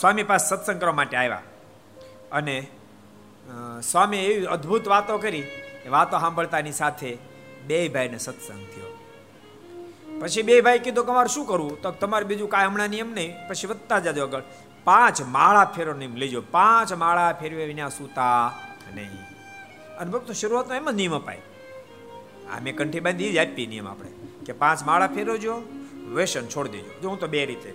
સ્વામી 0.00 0.22
પાસે 0.22 0.48
સત્સંગ 0.48 0.80
કરવા 0.80 0.92
માટે 0.92 1.16
આવ્યા. 1.16 1.42
અને 2.32 2.66
સ્વામી 3.90 4.18
એવી 4.18 4.46
અદ્ભુત 4.46 4.88
વાતો 4.88 5.18
કરી 5.18 5.42
વાતો 5.88 6.18
સાંભળતાની 6.18 6.72
સાથે 6.72 7.18
બે 7.66 7.88
ભાઈને 7.88 8.18
સત્સંગ 8.18 8.64
થયો. 8.66 8.88
પછી 10.20 10.42
બે 10.42 10.60
ભાઈ 10.60 10.78
કીધું 10.78 11.04
કે 11.04 11.10
અમારે 11.10 11.34
શું 11.34 11.46
કરવું? 11.46 11.82
તો 11.82 11.90
તમારે 11.92 12.24
બીજું 12.24 12.48
કાંઈ 12.48 12.66
હમણાં 12.66 12.88
નિયમ 12.88 13.12
નહીં, 13.14 13.48
પછી 13.48 13.66
વધતા 13.66 13.98
જાજો 13.98 14.22
આગળ. 14.22 14.42
પાંચ 14.84 15.22
માળા 15.22 15.64
ફેરો 15.64 15.92
નિયમ 15.94 16.14
લેજો. 16.16 16.42
પાંચ 16.50 16.92
માળા 16.92 17.32
ફેરવે 17.32 17.64
વિના 17.64 17.88
સૂતા 17.88 18.52
નહીં. 18.94 19.22
અને 19.98 20.10
ભક્તો, 20.10 20.32
શરૂઆતમાં 20.32 20.76
એમ 20.76 20.90
જ 20.90 20.94
નિયમ 20.94 21.14
અપાય. 21.14 21.40
આ 22.50 22.60
મેં 22.62 22.76
કંઠી 22.76 23.00
બાંધી 23.00 23.32
જ 23.32 23.38
આપી 23.38 23.66
નિયમ 23.66 23.88
આપણે. 23.88 24.10
કે 24.46 24.52
પાંચ 24.52 24.82
માળા 24.82 25.06
ફેરવજો 25.06 25.54
વ્યસન 26.14 26.46
છોડી 26.46 26.68
દેજો. 26.68 27.00
જો 27.02 27.08
હું 27.08 27.18
તો 27.18 27.26
બે 27.26 27.44
રીતે 27.44 27.70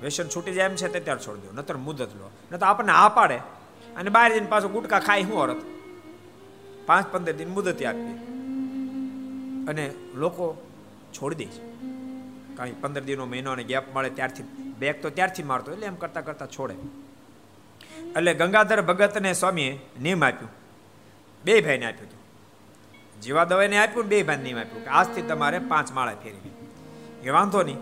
વ્યસન 0.00 0.28
છૂટી 0.28 0.52
જાય 0.52 0.68
એમ 0.68 0.76
છે 0.76 0.88
તે 0.88 1.00
ત્યારે 1.00 1.22
છોડી 1.26 1.40
દો 1.40 1.52
નતર 1.52 1.76
મુદત 1.76 2.00
લો. 2.00 2.30
ન 2.52 2.56
તો 2.56 2.66
આપણને 2.66 2.92
આ 2.92 3.08
પાડે. 3.08 3.38
અને 3.96 4.10
બહાર 4.10 4.32
જઈને 4.32 4.46
પાછો 4.46 4.68
ગુટકા 4.68 4.98
ખાય 4.98 5.22
શું 5.22 5.42
અરત 5.42 5.60
પાંચ 6.86 7.12
પંદર 7.12 7.32
દિન 7.32 7.48
મુદત 7.48 7.68
આપી 7.68 8.16
અને 9.68 9.94
લોકો 10.14 10.62
છોડી 11.12 11.34
દે 11.34 11.44
છે. 11.44 11.62
કારણ 12.56 12.72
પંદર 12.80 13.00
દિનનો 13.00 13.26
મહિનો 13.26 13.50
અને 13.50 13.64
ગેપ 13.64 13.84
મળે 13.94 14.10
ત્યારથી 14.10 14.42
બેગ 14.78 15.02
તો 15.02 15.10
ત્યારથી 15.10 15.42
મારતો 15.42 15.72
એટલે 15.72 15.86
એમ 15.86 15.94
કરતા 15.94 16.20
કરતા 16.20 16.46
છોડે. 16.46 16.74
એટલે 18.16 18.34
ગંગાધર 18.34 18.82
ભગતને 18.82 19.32
સ્વામીએ 19.32 19.78
નિયમ 20.00 20.24
આપ્યું. 20.24 20.50
બે 21.44 21.60
ભાઈને 21.60 21.86
આપ્યું 21.86 22.08
હતું. 22.08 22.20
જીવા 23.20 23.44
દવાઈને 23.44 23.78
આપ્યું 23.78 24.06
બે 24.06 24.22
ભાઈને 24.22 24.42
નિયમ 24.42 24.58
આપ્યું 24.58 24.84
કે 24.84 24.90
આજથી 24.90 25.22
તમારે 25.22 25.58
પાંચ 25.58 25.92
માળા 25.92 26.14
ફેરવી. 26.14 26.50
એ 27.22 27.30
વાંધો 27.30 27.62
નહીં. 27.62 27.80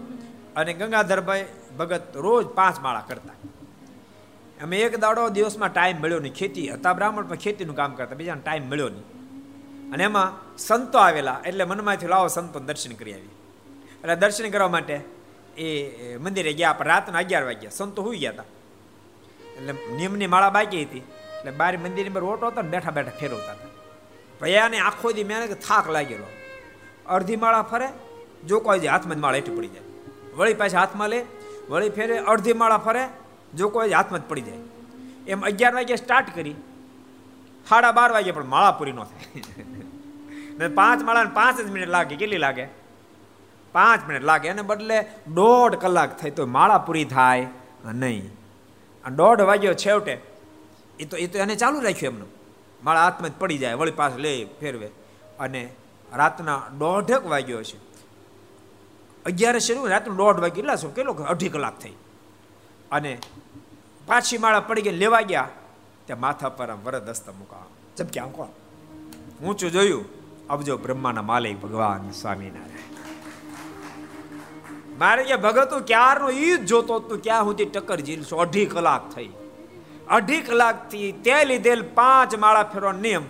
અને 0.56 0.72
ગંગાધરભાઈ 0.74 1.46
ભગત 1.78 2.16
રોજ 2.26 2.46
પાંચ 2.58 2.76
માળા 2.84 3.06
કરતા. 3.08 3.36
અમે 4.62 4.76
એક 4.86 4.94
દાડો 5.04 5.28
દિવસમાં 5.36 5.72
ટાઈમ 5.72 5.98
મળ્યો 6.02 6.20
નહીં. 6.24 6.34
ખેતી, 6.34 6.68
હતા 6.70 6.92
બ્રાહ્મણ 6.92 7.28
પણ 7.30 7.42
ખેતીનું 7.44 7.76
કામ 7.76 7.92
કરતા, 7.98 8.18
બીજાને 8.20 8.42
ટાઈમ 8.44 8.64
મળ્યો 8.70 8.90
નહીં. 8.94 9.06
અને 9.92 10.02
એમાં 10.04 10.30
સંતો 10.58 10.98
આવેલા, 10.98 11.38
એટલે 11.48 11.64
મનમાંથી 11.64 12.10
લાવો 12.14 12.28
સંતો 12.28 12.58
દર્શન 12.68 12.94
કરી 13.00 13.14
આવી 13.14 13.34
એટલે 14.02 14.16
દર્શન 14.16 14.50
કરવા 14.50 14.68
માટે 14.68 14.96
એ 15.56 16.16
મંદિરે 16.24 16.52
ગયા, 16.52 16.76
પણ 16.78 16.90
રાતના 16.92 17.22
અગિયાર 17.24 17.46
વાગ્યા. 17.50 17.76
સંતો 17.78 18.02
હોઈ 18.02 18.20
ગયા 18.22 18.32
હતા 18.32 18.48
એટલે 19.56 19.72
નિયમની 19.96 20.30
માળા 20.34 20.54
બાકી 20.58 20.84
હતી. 20.84 21.04
એટલે 21.38 21.52
બાર 21.60 21.74
મંદિરની 21.78 22.14
પર 22.16 22.24
ઓટો 22.24 22.46
હતો 22.50 22.62
ને 22.62 22.70
બેઠા 22.74 22.94
બેઠા 22.96 23.18
ફેરવતા 23.20 23.56
હતા 23.56 23.70
ભૈયાને 24.40 24.78
આખો 24.88 25.08
દી 25.16 25.26
મેં 25.30 25.58
થાક 25.66 25.86
લાગેલો. 25.96 26.28
અડધી 27.14 27.38
માળા 27.44 27.66
ફરે 27.72 27.88
જો 28.48 28.60
કોઈ 28.60 28.86
હાથમાં 28.86 29.16
જ 29.16 29.20
માળા 29.20 29.36
હેઠી 29.36 29.56
પડી 29.56 29.68
જાય. 29.68 29.86
વળી 30.36 30.54
પાછી 30.54 30.76
હાથમાં 30.76 31.08
લે, 31.08 31.20
વળી 31.68 31.90
ફેરે 31.90 32.18
અડધી 32.18 32.52
માળા 32.52 32.78
ફરે, 32.78 33.04
જો 33.54 33.68
કોઈ 33.68 33.90
હાથમાં 33.90 34.20
જ 34.20 34.24
પડી 34.28 34.40
જાય. 34.40 34.58
એમ 35.26 35.40
અગિયાર 35.40 35.74
વાગે 35.74 35.96
સ્ટાર્ટ 35.96 36.34
કરી. 36.34 36.54
સાડા 37.68 37.92
બાર 37.92 38.10
વાગે 38.12 38.30
પણ 38.30 38.44
માળા 38.44 38.70
પૂરી 38.70 38.92
ન 38.92 39.00
થાય. 39.04 40.68
પાંચ 40.68 41.02
માળાને 41.02 41.30
પાંચ 41.34 41.60
જ 41.60 41.70
મિનિટ 41.70 41.88
લાગે, 41.88 42.16
કેટલી 42.16 42.38
લાગે? 42.38 42.66
પાંચ 43.74 44.08
મિનિટ 44.08 44.24
લાગે 44.24 44.48
એને 44.48 44.62
બદલે 44.62 44.98
દોઢ 45.34 45.74
કલાક 45.74 46.18
થાય 46.20 46.30
તો 46.30 46.46
માળા 46.46 46.78
પૂરી 46.78 47.04
થાય 47.04 47.46
નહીં. 47.94 48.26
અને 49.04 49.16
દોઢ 49.16 49.40
વાગ્યો 49.40 49.74
છેવટે, 49.74 50.14
એ 51.00 51.04
તો 51.04 51.16
એ 51.16 51.26
તો 51.26 51.38
એને 51.38 51.54
ચાલુ 51.54 51.80
રાખ્યું 51.80 52.12
એમનું. 52.12 52.30
માળા 52.84 53.04
હાથમાં 53.04 53.30
જ 53.30 53.32
પડી 53.38 53.58
જાય, 53.58 53.74
વળી 53.74 53.90
પાછ 53.90 54.16
લે, 54.16 54.32
ફેરવે. 54.60 54.88
અને 55.38 55.62
રાતના 56.12 56.62
દોઢક 56.78 57.26
વાગ્યો 57.26 57.62
છે 57.62 57.89
અગિયાર 59.26 59.58
શરૂ 59.58 59.86
રાતનું 59.86 60.16
દોઢ 60.16 60.40
વાગે 60.40 60.54
કેટલા 60.54 60.76
શું 60.76 60.94
કેટલો 60.94 61.12
અઢી 61.32 61.48
કલાક 61.48 61.76
થઈ. 61.78 61.96
અને 62.92 63.12
પાછી 64.06 64.38
માળા 64.38 64.60
પડી 64.60 64.82
ગઈ 64.82 64.96
લેવા 64.96 65.20
ગયા, 65.22 65.48
ત્યાં 66.06 66.20
માથા 66.20 66.48
પર 66.48 66.68
આમ 66.70 66.80
વરદ 66.84 67.08
હસ્ત 67.08 67.26
મૂકા 67.38 67.66
જબકે 67.96 68.20
આમ 68.20 68.30
કોણ? 68.30 68.50
ઊંચું 69.46 69.70
જોયું. 69.70 70.04
અબજો 70.48 70.76
બ્રહ્માના 70.76 71.22
માલિક 71.22 71.56
ભગવાન 71.62 72.06
સ્વામિનારાયણ. 72.12 72.88
મારે 74.98 75.22
કે 75.24 75.36
ભગતો 75.36 75.76
ક્યારનો 75.80 76.30
ઈ 76.30 76.56
જ 76.56 76.64
જોતો 76.64 76.94
તું 76.98 77.18
ક્યાં 77.22 77.44
સુધી 77.44 77.64
ટક્કર 77.64 78.00
ઝીલશો 78.00 78.36
અઢી 78.36 78.66
કલાક 78.66 79.04
થઈ. 79.14 79.30
અઢી 80.08 80.40
કલાકથી 80.40 81.12
તે 81.24 81.36
લીધેલ 81.44 81.82
પાંચ 81.94 82.34
માળા 82.36 82.66
ફેરવાનો 82.72 83.00
નિયમ 83.00 83.24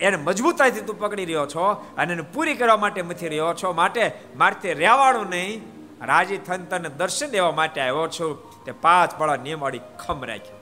એને 0.00 0.16
મજબૂતાઈથી 0.16 0.80
તું 0.80 0.98
પકડી 0.98 1.24
રહ્યો 1.24 1.46
છો 1.46 1.86
અને 1.98 2.12
એને 2.12 2.22
પૂરી 2.22 2.54
કરવા 2.54 2.76
માટે 2.76 3.02
મથી 3.02 3.28
રહ્યો 3.28 3.54
છો. 3.54 3.72
માટે 3.72 4.12
મારથી 4.36 4.72
રહેવાનું 4.72 5.30
નહીં. 5.30 5.62
રાજી 6.02 6.36
થન 6.36 6.56
તને 6.56 6.88
દર્શન 6.88 7.26
દેવા 7.26 7.50
માટે 7.50 7.80
આવ્યો 7.80 8.08
છું. 8.08 8.50
તે 8.64 8.72
પાંચ 8.72 9.18
પળા 9.18 9.36
નિયમ 9.36 9.66
અડીખમ 9.66 10.24
રાખ્યો. 10.24 10.56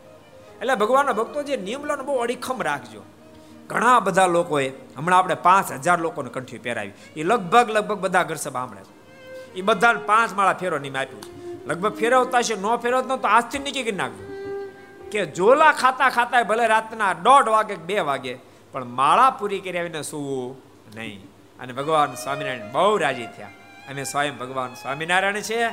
એટલે 0.61 0.75
ભગવાનના 0.75 1.13
ભક્તો, 1.13 1.43
જે 1.43 1.57
નિયમ 1.57 1.85
લો 1.85 1.97
બહુ 1.97 2.17
અડીખમ 2.17 2.63
રાખજો. 2.63 3.03
ઘણા 3.67 4.01
બધા 4.01 4.27
લોકોએ, 4.27 4.69
હમણાં 4.69 5.19
આપણે 5.19 5.35
પાંચ 5.35 5.73
હજાર 5.73 5.99
લોકોને 5.99 6.31
કંઠી 6.31 6.59
પહેરાવી. 6.59 6.93
એ 7.17 7.23
લગભગ 7.23 7.71
લગભગ 7.71 7.99
બધા 7.99 8.23
ઘર 8.23 8.35
સભા 8.35 8.61
સાંભળે 8.61 8.95
એ 9.59 9.63
બધાને 9.63 9.99
પાંચ 10.07 10.33
માળા 10.33 10.53
ફેરો 10.53 10.79
નિયમ 10.79 10.97
આપ્યું 10.97 11.23
લગભગ 11.67 11.95
ફેરવતા 11.95 12.43
છે 12.43 12.61
ન 12.61 12.77
ફેરવતા 12.77 13.17
તો 13.17 13.29
આજથી 13.29 13.59
નીકળી 13.59 13.93
નાખજો. 13.93 14.35
કે 15.11 15.27
જોલા 15.27 15.73
ખાતા 15.73 16.09
ખાતા 16.09 16.43
ભલે 16.43 16.67
રાતના 16.67 17.13
દોઢ 17.13 17.49
વાગે 17.49 17.75
બે 17.75 18.01
વાગે 18.01 18.54
પણ 18.75 18.85
માળા 18.85 19.31
પૂરી 19.31 19.61
કર્યા 19.61 19.83
વિના 19.83 20.03
સુવું 20.03 20.63
નહીં. 20.95 21.25
અને 21.61 21.73
ભગવાન 21.73 22.15
સ્વામિનારાયણ 22.15 22.73
બહુ 22.73 22.97
રાજી 22.97 23.27
થયા. 23.27 23.47
અમે 23.91 24.05
સ્વયં 24.05 24.39
ભગવાન 24.39 24.75
સ્વામિનારાયણ 24.75 25.41
છે 25.41 25.69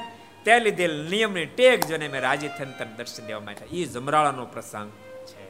તે 0.45 0.59
લીધે 0.59 0.87
નિયમની 0.87 1.45
ટેક 1.45 1.85
જોને 1.85 2.07
મેં 2.07 2.21
રાજી 2.21 2.47
થઈને 2.47 2.71
તને 2.71 2.93
દર્શન 2.97 3.27
દેવા 3.27 3.39
માટે 3.39 3.65
એ 3.65 3.85
જમરાળાનો 3.85 4.45
પ્રસંગ 4.45 4.91
છે. 5.25 5.47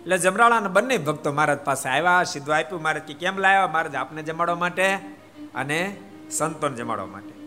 એટલે 0.00 0.18
જમરાળાના 0.18 0.68
બંને 0.68 0.96
ભક્તો 0.96 1.32
મહારાજ 1.32 1.58
પાસે 1.58 1.88
આવ્યા, 1.88 2.24
સીધું 2.24 2.56
આપ્યું. 2.56 2.82
મહારાજ 2.82 3.02
કે, 3.02 3.14
કેમ 3.14 3.38
લાવ્યા? 3.38 3.66
મહારાજ 3.66 3.94
આપને 3.94 4.22
જમાડવા 4.22 4.54
માટે 4.54 4.94
અને 5.54 5.96
સંતોને 6.30 6.76
જમાડવા 6.76 7.06
માટે. 7.06 7.39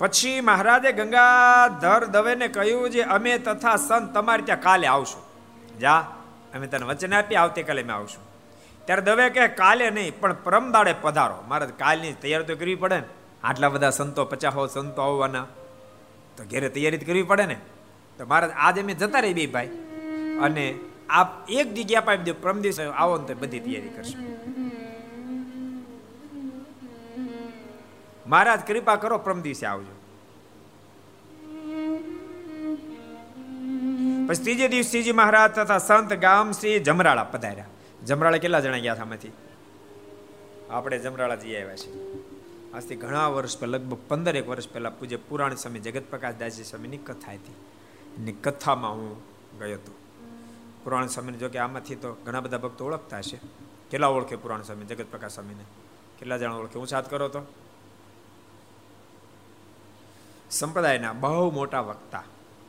પછી 0.00 0.40
મહારાજે 0.40 0.92
ગંગાધર 0.92 2.04
દવેને 2.04 2.48
કહ્યું 2.48 2.90
જે 2.90 3.02
અમે 3.02 3.38
તથા 3.38 3.76
સંત 3.76 4.14
તમારે 4.14 4.42
ત્યાં 4.42 4.60
કાલે 4.60 4.86
આવશું. 4.86 5.22
જા, 5.78 5.98
અમે 6.54 6.66
તને 6.66 6.86
વચન 6.86 7.14
આપી 7.14 7.34
આવતીકાલે 7.34 7.82
અમે 7.82 7.92
આવશું. 7.92 8.30
ત્યારે 8.84 9.02
દવે 9.02 9.30
કહે, 9.30 9.48
કાલે 9.48 9.90
નહીં, 9.90 10.20
પણ 10.20 10.36
પરમદાડે 10.44 10.94
પધારો. 11.02 11.44
મારે 11.48 11.66
કાલની 11.66 12.12
તૈયારી 12.12 12.44
તો 12.44 12.54
કરવી 12.54 12.74
પડે 12.74 12.96
ને. 12.96 13.02
આટલા 13.44 13.68
બધા 13.68 13.90
સંતો, 13.90 14.24
પચાસો 14.24 14.66
સંતો 14.66 15.02
આવવાના. 15.02 15.46
તો 16.36 16.44
ઘેરે 16.50 16.68
તૈયારી 16.68 16.98
કરવી 16.98 17.22
પડે 17.22 17.46
ને. 17.46 17.56
તો 18.18 18.26
મારે 18.26 18.46
આજે 18.46 18.82
અમે 18.82 18.94
જતા 18.94 19.20
રહી 19.20 19.34
બે 19.34 19.46
ભાઈ. 19.46 19.66
અને 20.42 20.74
આપ 21.10 21.50
એક 21.50 21.74
જગ્યા 21.74 22.14
દો 22.14 22.34
પરમ 22.42 22.60
દિવસે 22.60 22.84
આવો 22.84 23.18
ને 23.18 23.26
તો 23.26 23.34
બધી 23.34 23.60
તૈયારી 23.60 23.88
કરશું. 23.88 24.40
મહારાજ, 28.30 28.60
કૃપા 28.66 28.96
કરો 28.96 29.18
પ્રમ 29.18 29.40
દિવસે 29.40 29.66
આવજો. 29.66 29.94
પછી 34.28 34.42
ત્રીજે 34.42 34.68
દિવસ 34.68 34.86
શ્રીજી 34.86 35.12
મહારાજ 35.12 35.50
તથા 35.50 35.78
સંત 35.78 36.12
ગામ 36.12 36.52
શ્રી 36.52 36.78
જમરાળા 36.78 37.24
પધાર્યા. 37.24 37.64
જમરાળા 38.06 38.36
કેટલા 38.38 38.60
જણા 38.60 38.78
ગયા 38.78 38.96
આમાંથી? 39.00 39.32
આપણે 40.70 40.98
જમરાળા 40.98 41.34
જઈ 41.34 41.54
આવ્યા 41.56 41.76
છે 41.76 41.90
આજથી 42.72 42.96
ઘણા 42.96 43.26
વર્ષ 43.26 43.58
પહેલા, 43.58 43.78
લગભગ 43.78 43.98
પંદર 44.08 44.36
એક 44.36 44.48
વર્ષ 44.48 44.68
પહેલા 44.68 44.90
પૂજ્ય 44.90 45.16
પુરાણ 45.16 45.54
સ્વામી 45.54 45.78
જગત 45.78 46.02
પ્રકાશ 46.10 46.34
દાસજી 46.34 46.64
સ્વામીની 46.64 46.96
કથા 46.96 47.32
હતી. 47.32 47.54
એની 48.18 48.32
કથામાં 48.32 48.92
હું 48.92 49.16
ગયો 49.58 49.74
હતો. 49.74 49.92
પુરાણ 50.84 51.06
સ્વામીને 51.06 51.38
જો 51.38 51.48
કે 51.48 51.58
આમાંથી 51.58 51.94
તો 51.94 52.12
ઘણા 52.12 52.40
બધા 52.40 52.58
ભક્તો 52.58 52.86
ઓળખતા 52.86 53.22
છે 53.22 53.40
કેટલા 53.90 54.06
ઓળખે 54.06 54.36
પુરાણ 54.36 54.62
સ્વામી 54.62 54.84
જગત 54.84 55.06
પ્રકાશ 55.10 55.34
સ્વામીને? 55.34 55.64
કેટલા 56.18 56.38
જણા 56.38 56.54
ઓળખે? 56.54 56.78
હું 56.78 56.86
સાથ 56.86 57.10
કરો 57.10 57.28
તો? 57.28 57.42
સંપ્રદાયના 60.50 61.14
બહુ 61.22 61.50
મોટા 61.50 61.82
વક્તા 61.82 62.24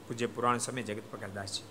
પૂજ્ય 0.06 0.28
પુરાણ 0.36 0.60
સમય 0.66 0.84
જગત 0.88 1.06
પ્રકાશદાસજી 1.12 1.68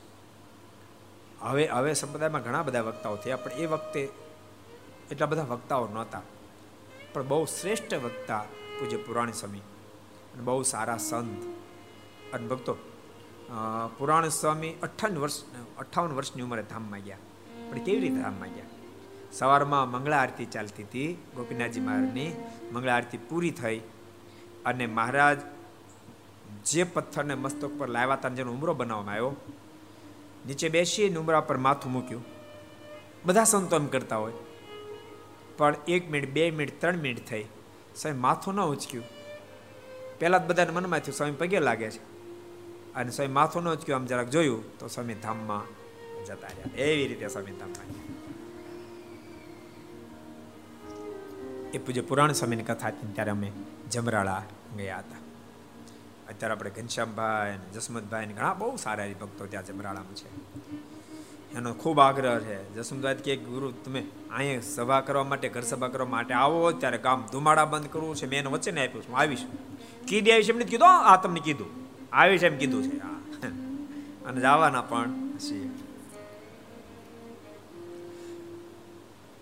હવે 1.42 1.64
હવે 1.68 1.92
સંપ્રદાયમાં 1.94 2.44
ઘણા 2.46 2.62
બધા 2.62 2.84
વક્તાઓ 2.88 3.16
થયા, 3.16 3.42
પણ 3.44 3.62
એ 3.62 3.66
વખતે 3.66 4.02
એટલા 5.10 5.28
બધા 5.32 5.48
વક્તાઓ 5.52 5.86
નહોતા. 5.94 6.24
પણ 7.12 7.28
બહુ 7.30 7.44
શ્રેષ્ઠ 7.56 7.94
વક્તા 8.06 8.42
પૂજ્ય 8.76 8.98
પુરાણ 9.06 9.32
સ્વામી 9.32 9.64
અને 10.32 10.42
બહુ 10.48 10.62
સારા 10.72 10.98
સંત 10.98 11.40
અને 12.34 12.46
ભક્તો. 12.50 12.74
પુરાણ 13.98 14.28
સ્વામી 14.30 14.72
અઠ્ઠાવન 14.82 15.16
વર્ષ, 15.22 15.38
અઠ્ઠાવન 15.78 16.12
વર્ષની 16.18 16.44
ઉંમરે 16.46 16.64
ધામમાં 16.72 17.02
ગયા 17.06 17.22
પણ 17.68 17.84
કેવી 17.86 18.02
રીતે 18.04 18.20
ધામમાં 18.24 18.52
ગયા 18.56 18.68
સવારમાં 19.38 19.86
મંગળા 19.94 20.20
આરતી 20.24 20.48
ચાલતી 20.54 20.86
હતી, 20.88 21.10
ગોપીનાથજી 21.36 21.86
મહારાજની 21.86 22.30
મંગળા 22.74 22.96
આરતી 22.98 23.20
પૂરી 23.30 23.54
થઈ 23.60 23.78
અને 24.64 24.86
મહારાજ 24.98 25.38
જે 26.66 26.84
પથ્થરને 26.84 27.34
મસ્તક 27.34 27.70
પર 27.78 27.88
લાવ્યા 27.88 28.14
હતા 28.14 28.28
જેનો 28.28 28.52
ઉમરો 28.52 28.74
બનાવવામાં 28.74 29.14
આવ્યો, 29.14 29.36
નીચે 30.46 30.68
બેસી 30.68 31.14
ઉમરા 31.14 31.40
પર 31.40 31.56
માથું 31.56 31.92
મૂક્યું. 31.92 32.24
બધા 33.24 33.44
સંતો 33.44 33.76
એમ 33.76 33.86
કરતા 33.86 34.16
હોય. 34.16 34.32
પણ 35.56 35.74
એક 35.88 36.10
મિનિટ, 36.10 36.30
બે 36.30 36.50
મિનિટ, 36.50 36.80
ત્રણ 36.80 36.96
મિનિટ 36.96 37.28
થઈ. 37.28 37.44
સ્વામી 37.96 38.18
માથું 38.18 38.54
ન 38.54 38.60
ઉચક્યું. 38.60 39.04
પહેલાં 40.18 40.44
જ 40.44 40.48
બધાને 40.48 40.70
મનમાં 40.70 40.98
થયું, 40.98 41.16
સ્વામી 41.16 41.32
પગે 41.32 41.60
લાગે 41.60 41.90
છે. 41.90 41.98
અને 42.94 43.10
સ્વામી 43.10 43.32
માથું 43.32 43.62
ન 43.62 43.68
ઉચક્યું, 43.68 43.98
આમ 43.98 44.06
જરાક 44.06 44.28
જોયું, 44.28 44.78
તો 44.78 44.88
સ્વામી 44.88 45.14
ધામમાં 45.14 45.62
જતા 46.24 46.46
રહ્યા. 46.46 46.84
એવી 46.84 47.08
રીતે 47.08 47.28
સ્વામી 47.28 47.50
ધામમાં. 47.50 48.10
એ 51.70 51.78
પૂજ્ય 51.78 52.00
પુરાણ 52.00 52.32
સ્વામીની 52.32 52.62
કથા 52.62 52.88
હતી, 52.88 53.12
ત્યારે 53.12 53.30
અમે 53.30 53.52
જમરાળા 53.90 54.42
ગયા 54.76 54.98
હતા. 54.98 55.29
અત્યારે 56.30 56.52
આપણે 56.52 56.70
ઘનશ્યામભાઈ 56.70 57.52
ને 57.52 57.72
જસમતભાઈ 57.74 58.26
ઘણા 58.26 58.54
બહુ 58.54 58.76
સારા 58.76 59.06
ભક્તો 59.20 59.46
ત્યાં 59.46 59.66
જમરાળામાં 59.66 60.14
છે. 60.14 60.28
એનો 61.54 61.74
ખૂબ 61.74 62.00
આગ્રહ 62.00 62.40
છે. 62.40 62.74
જસમતભાઈ 62.74 63.14
કે 63.14 63.36
ગુરુ, 63.36 63.70
તમે 63.70 64.06
અહીંયા 64.30 64.60
સભા 64.60 65.00
કરવા 65.00 65.24
માટે, 65.24 65.48
ઘર 65.48 65.60
સભા 65.60 65.88
કરવા 65.88 66.06
માટે 66.06 66.34
આવો, 66.34 66.72
ત્યારે 66.72 66.98
કામ 66.98 67.28
ધુમાડા 67.32 67.64
બંધ 67.64 67.86
કરવું 67.90 68.16
છે. 68.16 68.26
મેં 68.26 68.38
એને 68.38 68.50
વચ્ચે 68.50 68.70
ને 68.70 68.86
આપ્યું 68.86 69.08
છું 69.08 69.16
આવીશ. 69.16 69.46
કીધી 70.08 70.32
આવીશ 70.32 70.50
એમને 70.50 70.64
કીધું 70.64 70.88
આ 70.88 71.22
તમને 71.22 71.40
કીધું. 71.40 71.66
આવીશ, 72.12 72.42
એમ 72.42 72.58
કીધું 72.58 72.82
છે. 72.82 72.96
અને 74.24 74.40
જવાના 74.40 74.82
પણ 74.82 75.12
છીએ. 75.38 75.70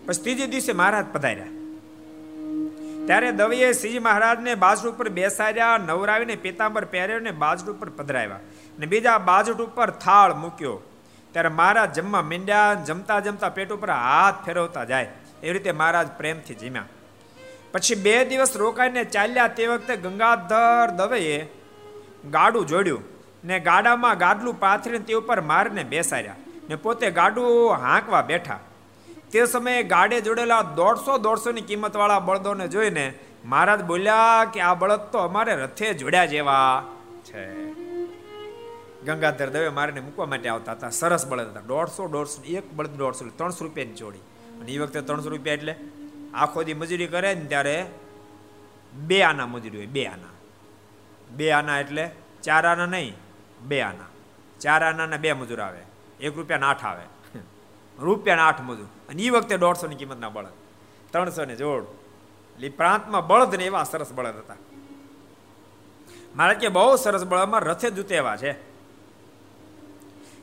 પછી 0.05 0.21
ત્રીજે 0.21 0.47
દિવસે 0.47 0.73
મહારાજ 0.73 1.05
પધાર્યા. 1.13 1.58
ત્યારે 3.09 3.29
દવીએ 3.37 3.69
શ્રીજી 3.77 4.03
મહારાજને 4.07 4.53
બાજુ 4.63 4.89
ઉપર 4.91 5.07
બેસાડ્યા, 5.17 5.77
નવરાવીને 5.87 6.35
પિતાંબર 6.43 6.83
પહેર્યો 6.93 7.21
ને 7.27 7.31
બાજુ 7.43 7.71
ઉપર 7.73 7.89
પધરાવ્યા 7.97 8.43
ને 8.79 8.89
બીજા 8.91 9.17
બાજુ 9.29 9.55
ઉપર 9.65 9.89
થાળ 10.03 10.33
મૂક્યો. 10.43 10.75
ત્યારે 11.33 11.51
મહારાજ 11.59 11.97
જમવા 11.97 12.23
મીંડ્યા, 12.31 12.75
જમતા 12.87 13.19
જમતા 13.27 13.51
પેટ 13.57 13.73
ઉપર 13.77 13.91
હાથ 13.95 14.37
ફેરવતા 14.45 14.85
જાય, 14.91 15.09
એવી 15.43 15.55
રીતે 15.57 15.71
મહારાજ 15.81 16.11
પ્રેમથી 16.19 16.59
જીમ્યા. 16.61 16.87
પછી 17.73 17.99
બે 18.05 18.15
દિવસ 18.29 18.53
રોકાઈને 18.63 19.03
ચાલ્યા 19.15 19.49
તે 19.57 19.67
વખતે 19.71 19.95
ગંગાધર 20.05 20.87
દવેએ 21.01 21.39
ગાડું 22.35 22.69
જોડ્યું 22.71 23.03
ને 23.43 23.59
ગાડામાં 23.67 24.21
ગાડલું 24.23 24.61
પાથરીને 24.63 25.05
તે 25.09 25.19
ઉપર 25.21 25.39
મારને 25.51 25.83
બેસાડ્યા 25.93 26.39
ને 26.69 26.83
પોતે 26.85 27.07
ગાડું 27.19 27.85
હાંકવા 27.85 28.25
બેઠા. 28.31 28.63
તે 29.31 29.45
સમયે 29.45 29.83
ગાડે 29.83 30.21
જોડેલા 30.21 30.61
દોઢસો 30.61 31.17
દોઢસોની 31.17 31.61
કિંમતવાળા 31.61 32.19
બળદોને 32.19 32.67
જોઈને 32.67 33.13
મહારાજ 33.45 33.83
બોલ્યા 33.83 34.45
કે 34.53 34.61
આ 34.61 34.73
બળદ 34.73 34.99
તો 34.99 35.17
અમારે 35.17 35.55
રથે 35.55 35.93
જોડ્યા 35.93 36.25
જેવા 36.25 36.85
છે. 37.23 37.73
ગંગાધર 39.05 39.49
દવે 39.49 39.69
મારેને 39.69 39.99
મૂકવા 39.99 40.25
માટે 40.25 40.49
આવતા 40.49 40.71
હતા. 40.71 40.89
સરસ 40.89 41.27
બળદ 41.27 41.47
હતા. 41.47 41.59
દોઢસો 41.59 42.07
દોઢસો, 42.07 42.43
એક 42.43 42.73
બળદ 42.73 42.89
દોઢસો 42.89 43.25
ત્રણસો 43.25 43.65
રૂપિયાની 43.65 43.93
જોડી. 43.93 44.17
અને 44.61 44.71
એ 44.71 44.79
વખતે 44.79 45.01
ત્રણસો 45.01 45.29
રૂપિયા 45.29 45.53
એટલે 45.53 45.75
આખો 46.33 46.63
દી 46.63 46.73
મજૂરી 46.73 47.07
કરે 47.07 47.35
ને 47.35 47.45
ત્યારે 47.45 47.85
બે 48.93 49.21
આના 49.21 49.47
મજૂરી 49.47 49.77
હોય, 49.77 49.85
બે 49.85 50.05
આના. 50.05 50.33
બે 51.31 51.51
આના 51.51 51.79
એટલે 51.79 52.11
ચાર 52.43 52.65
આના 52.65 52.85
નહીં, 52.85 53.13
બે 53.61 53.81
આના. 53.81 54.05
ચાર 54.59 54.83
આના 54.83 55.17
બે 55.17 55.33
મજૂર 55.33 55.61
આવે. 55.61 55.79
એક 56.19 56.35
રૂપિયા 56.35 56.59
આઠ 56.63 56.85
આવે. 56.85 57.18
રૂપિયા 57.99 58.37
આઠ 58.37 58.61
મજૂર. 58.61 58.85
અને 58.85 59.21
એ 59.21 59.29
વખતે 59.29 59.57
દોઢસોની 59.57 59.95
કિંમતના 59.95 60.29
બળદ. 60.29 60.49
ત્રણસો 61.11 61.45
ને 61.45 61.55
જોડ. 61.55 61.83
એટલે 62.55 62.69
પ્રાંતમાં 62.69 63.27
બળદ 63.27 63.55
ને 63.55 63.65
એવા 63.65 63.83
સરસ 63.83 64.11
બળદ 64.11 64.37
હતા. 64.37 64.55
મારે 66.35 66.55
કે 66.55 66.67
બહુ 66.67 66.95
સરસ 66.95 67.23
બળદમાં 67.23 67.61
રથે 67.61 67.91
જૂતે 67.91 68.15
એવા 68.15 68.35
છે. 68.35 68.53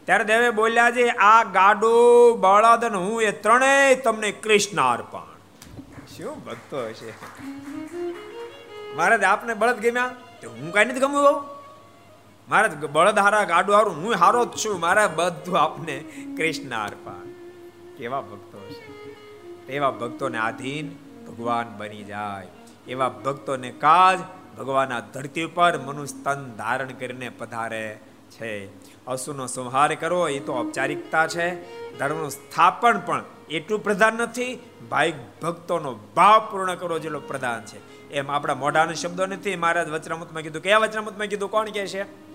ત્યારે 0.05 0.25
દેવે 0.25 0.51
બોલ્યા 0.51 0.91
છે, 0.91 1.09
આ 1.09 1.45
ગાડો 1.45 2.35
બળદ 2.35 2.85
ને 2.85 2.97
હું 2.97 3.23
એ 3.23 3.31
ત્રણેય 3.31 3.95
તમને 3.95 4.33
કૃષ્ણ 4.33 4.83
અર્પણ. 4.83 5.37
શું 6.17 6.45
ભક્તો 6.45 6.87
હશે. 6.87 7.13
મહારાજ 8.97 9.23
આપને 9.23 9.55
બળદ 9.55 9.79
ગમ્યા? 9.79 10.11
તો 10.43 10.51
હું 10.51 10.73
કઈ 10.73 10.85
નથી 10.85 11.01
ગમવું 11.01 11.57
મહારાજ 12.49 12.85
બળદ 12.85 13.19
હારા 13.19 13.45
ગાડું 13.45 13.75
હારું, 13.75 13.97
હું 13.97 14.15
હારો 14.15 14.45
જ 14.45 14.49
છું. 14.49 14.81
મારા 14.81 15.07
બધું 15.07 15.59
આપને 15.59 16.05
કૃષ્ણ 16.37 16.85
અર્પણ. 16.85 17.36
કેવા 17.99 18.21
ભક્તો 18.21 18.59
હશે? 18.59 19.17
એવા 19.73 19.91
ભક્તોને 19.91 20.39
આધીન 20.39 20.91
ભગવાન 21.27 21.79
બની 21.79 22.05
જાય. 22.05 22.47
એવા 22.89 23.09
ભક્તોને 23.09 23.71
કાજ 23.71 24.19
ભગવાનના 24.59 25.01
ધરતી 25.01 25.43
ઉપર 25.43 25.79
મનુષ્ય 25.79 26.23
તન 26.25 26.53
ધારણ 26.59 26.89
કરીને 26.89 27.29
પધારે 27.29 27.99
છે. 28.31 28.67
અસુનો 29.07 29.47
સંહાર 29.47 29.95
કરવો 29.95 30.29
એ 30.29 30.39
તો 30.39 30.59
ઔપચારિકતા 30.59 31.27
છે. 31.27 31.55
ધર્મનું 31.99 32.31
સ્થાપન 32.31 33.01
પણ 33.01 33.25
એટલું 33.51 33.85
પ્રધાન 33.85 34.15
નથી. 34.15 34.59
ભાઈ, 34.91 35.15
ભક્તોનો 35.43 35.95
ભાવ 35.95 36.49
પૂર્ણ 36.51 36.75
કરવો 36.75 36.99
જેટલો 36.99 37.21
પ્રધાન 37.21 37.65
છે. 37.65 38.11
એમ 38.11 38.31
આપણા 38.31 38.55
મોઢાના 38.55 38.93
શબ્દો 38.93 39.27
નથી. 39.27 39.57
મહારાજ 39.57 39.89
વચનામૃતમાં 39.89 40.43
કીધું, 40.43 40.63
કયા 40.63 40.79
વચનામૃતમાં 40.79 41.27
કીધું? 41.27 41.51
કોણ 41.51 41.71
કહે 41.71 41.87
છે? 41.87 42.26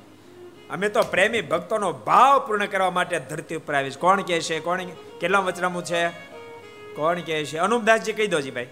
અમે 0.72 0.90
તો 0.90 1.02
પ્રેમી 1.02 1.42
ભક્તોનો 1.42 1.94
ભાવ 1.94 2.48
પૂર્ણ 2.48 2.66
કરવા 2.66 2.92
માટે 2.92 3.20
ધરતી 3.20 3.56
ઉપર 3.56 3.74
આવીશ. 3.74 3.98
કોણ 3.98 4.22
કહે 4.22 4.42
છે? 4.42 4.60
કોણ 4.60 4.84
કેટલા 5.20 5.40
વચનામું 5.40 5.86
છે? 5.86 6.10
કોણ 6.96 7.22
કહે 7.22 7.46
છે? 7.46 7.58
અનુપદાસજી 7.58 8.14
કહી 8.14 8.28
દો 8.28 8.42
જી 8.42 8.52
ભાઈ. 8.52 8.68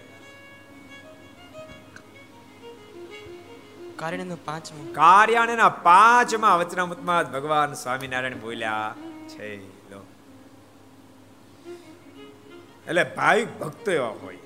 કાર્યાણ્યનું 3.96 4.44
પાંચમું. 4.44 4.92
કાર્યાણ્યના 4.92 5.68
પાંચમા 5.68 6.56
વચનામૃતમાં 6.56 7.32
ભગવાન 7.32 7.72
સ્વામિનારાયણ 7.72 8.40
બોલ્યા 8.40 8.94
છે. 9.28 9.80
એટલે 12.86 13.04
ભાઈ 13.04 13.44
ભક્તો 13.44 13.90
એવા 13.90 14.06
હોય. 14.06 14.38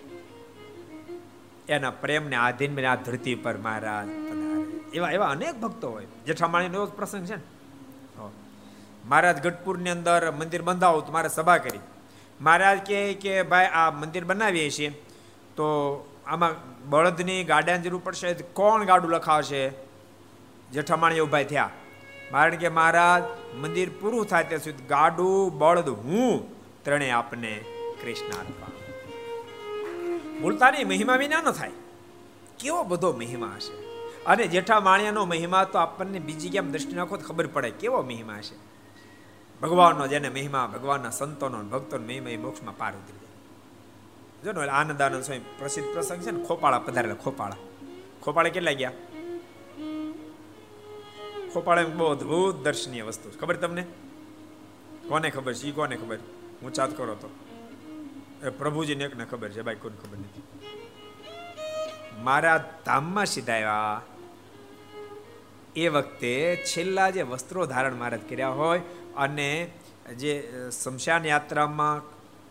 એના 1.69 1.91
પ્રેમને 1.91 2.37
આધીન 2.37 2.87
આ 2.87 2.95
ધરતી 2.95 3.35
પર 3.35 3.57
મહારાજ. 3.57 4.09
એવા 4.95 5.11
એવા 5.11 5.27
અનેક 5.27 5.61
ભક્તો 5.61 5.91
હોય. 5.91 6.07
જેઠામાણીનો 6.27 6.75
એવો 6.75 6.87
પ્રસંગ 6.87 7.27
છે 7.27 7.37
ને? 7.37 7.43
મહારાજ 9.05 9.43
ગઢપુરની 9.43 9.91
અંદર 9.91 10.31
મંદિર 10.31 10.63
બંધાવો 10.63 11.01
તો 11.01 11.13
મારે 11.13 11.29
સભા 11.29 11.59
કરી. 11.59 11.79
મહારાજ 12.41 12.79
કહે 12.87 13.15
કે, 13.15 13.43
ભાઈ, 13.43 13.67
આ 13.67 13.91
મંદિર 13.91 14.25
બનાવીએ 14.25 14.71
છીએ. 14.71 14.91
તો 15.57 15.67
આમાં 16.27 16.51
બળદની 16.91 17.45
ગાડાની 17.45 17.83
જરૂર 17.83 18.01
પડશે. 18.05 18.35
કોણ 18.35 18.85
ગાડું 18.85 19.11
લખાવશે? 19.11 19.73
જેઠામાણી 20.73 21.21
ભાઈ 21.21 21.45
થયા. 21.45 21.71
કારણ 22.31 22.57
કે 22.57 22.69
મહારાજ, 22.69 23.23
મંદિર 23.57 23.91
પૂરું 24.01 24.27
થાય 24.27 24.45
ત્યાં 24.45 24.61
સુધી 24.61 24.85
ગાડું, 24.85 25.59
બળદ, 25.59 25.89
હું 25.89 26.55
ત્રણેય 26.85 27.11
આપને 27.11 27.65
કૃષ્ણ 28.03 28.39
અર્પણ 28.39 28.75
બોલતાની 30.41 30.85
મહિમા 30.85 31.17
વિના 31.17 31.41
ન 31.41 31.51
થાય. 31.51 31.71
કેવો 32.59 32.83
બધો 32.83 33.13
મહિમા 33.13 33.53
હશે? 33.57 33.94
અને 34.27 34.47
જેઠા 34.47 34.81
માણિયાનો 34.81 35.25
મહિમા 35.25 35.65
તો 35.65 35.79
આપણને 35.79 36.19
બીજી 36.19 36.51
કેમ 36.51 36.73
દ્રષ્ટિ 36.73 36.93
નાખો 36.93 37.17
તો 37.17 37.25
ખબર 37.25 37.47
પડે 37.47 37.71
કેવો 37.71 38.03
મહિમા 38.03 38.41
છે. 38.41 38.75
ભગવાનનો 39.61 40.07
જેને 40.07 40.29
મહિમા, 40.29 40.67
ભગવાનના 40.67 41.11
સંતોનો 41.11 41.63
ભક્તોનો 41.63 42.07
મહિમા 42.07 42.31
એ 42.31 42.37
મોક્ષમાં 42.37 42.77
પાર 42.77 42.93
ઉતરી 42.93 43.19
જાય. 43.19 43.25
જો 44.45 44.61
ને 44.61 44.69
આનંદ 44.69 45.03
આનંદ 45.03 45.25
સ્વામી 45.25 45.41
પ્રસિદ્ધ 45.59 45.93
પ્રસંગ 45.93 46.23
છે 46.23 46.31
ને, 46.31 46.45
ખોપાળા 46.45 46.79
પધારેલા, 46.79 47.15
ખોપાળા. 47.15 47.57
ખોપાળા 48.23 48.49
કેટલા 48.49 48.73
ગયા? 48.73 48.93
ખોપાળા 51.55 51.83
બહુ 51.83 52.07
અદભુત 52.07 52.57
દર્શનીય 52.57 53.03
વસ્તુ 53.03 53.31
ખબર 53.41 53.57
તમને? 53.57 53.87
કોને 55.09 55.31
ખબર 55.31 55.55
છે? 55.55 55.71
કોને 55.71 55.97
ખબર? 55.97 56.19
હું 56.63 56.73
ચાત 56.73 56.97
કરો 56.97 57.15
તો. 57.15 57.31
એ 58.47 58.51
પ્રભુજીને 58.51 59.05
એકને 59.05 59.25
ખબર 59.25 59.49
છે. 59.49 59.63
ભાઈ 59.63 59.75
કોને 59.75 59.97
ખબર 59.97 60.19
નથી. 60.19 60.43
મારા 62.23 62.81
ધામમાં 62.87 63.27
સીધા 63.27 63.53
આવ્યા. 63.53 64.03
એ 65.77 65.89
વખતે 65.89 66.65
છેલ્લા 66.67 67.11
જે 67.11 67.23
વસ્ત્રો 67.23 67.67
ધારણ 67.67 67.95
મહારાજ 67.95 68.21
કર્યા 68.29 68.49
હોય 68.49 68.81
અને 69.17 69.71
જે 70.19 70.33
શમશાન 70.83 71.25
યાત્રામાં 71.25 72.03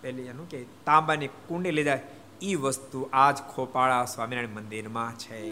પેલી 0.02 0.22
એનું 0.22 0.50
કે 0.50 0.64
તાંબાની 0.86 1.28
કુંડી 1.28 1.72
લીધા 1.72 2.00
એ 2.42 2.56
વસ્તુ 2.56 3.10
આજ 3.14 3.38
ખોપાળા 3.56 4.06
સ્વામિનારાયણ 4.06 4.50
મંદિરમાં 4.50 5.14
છે. 5.16 5.52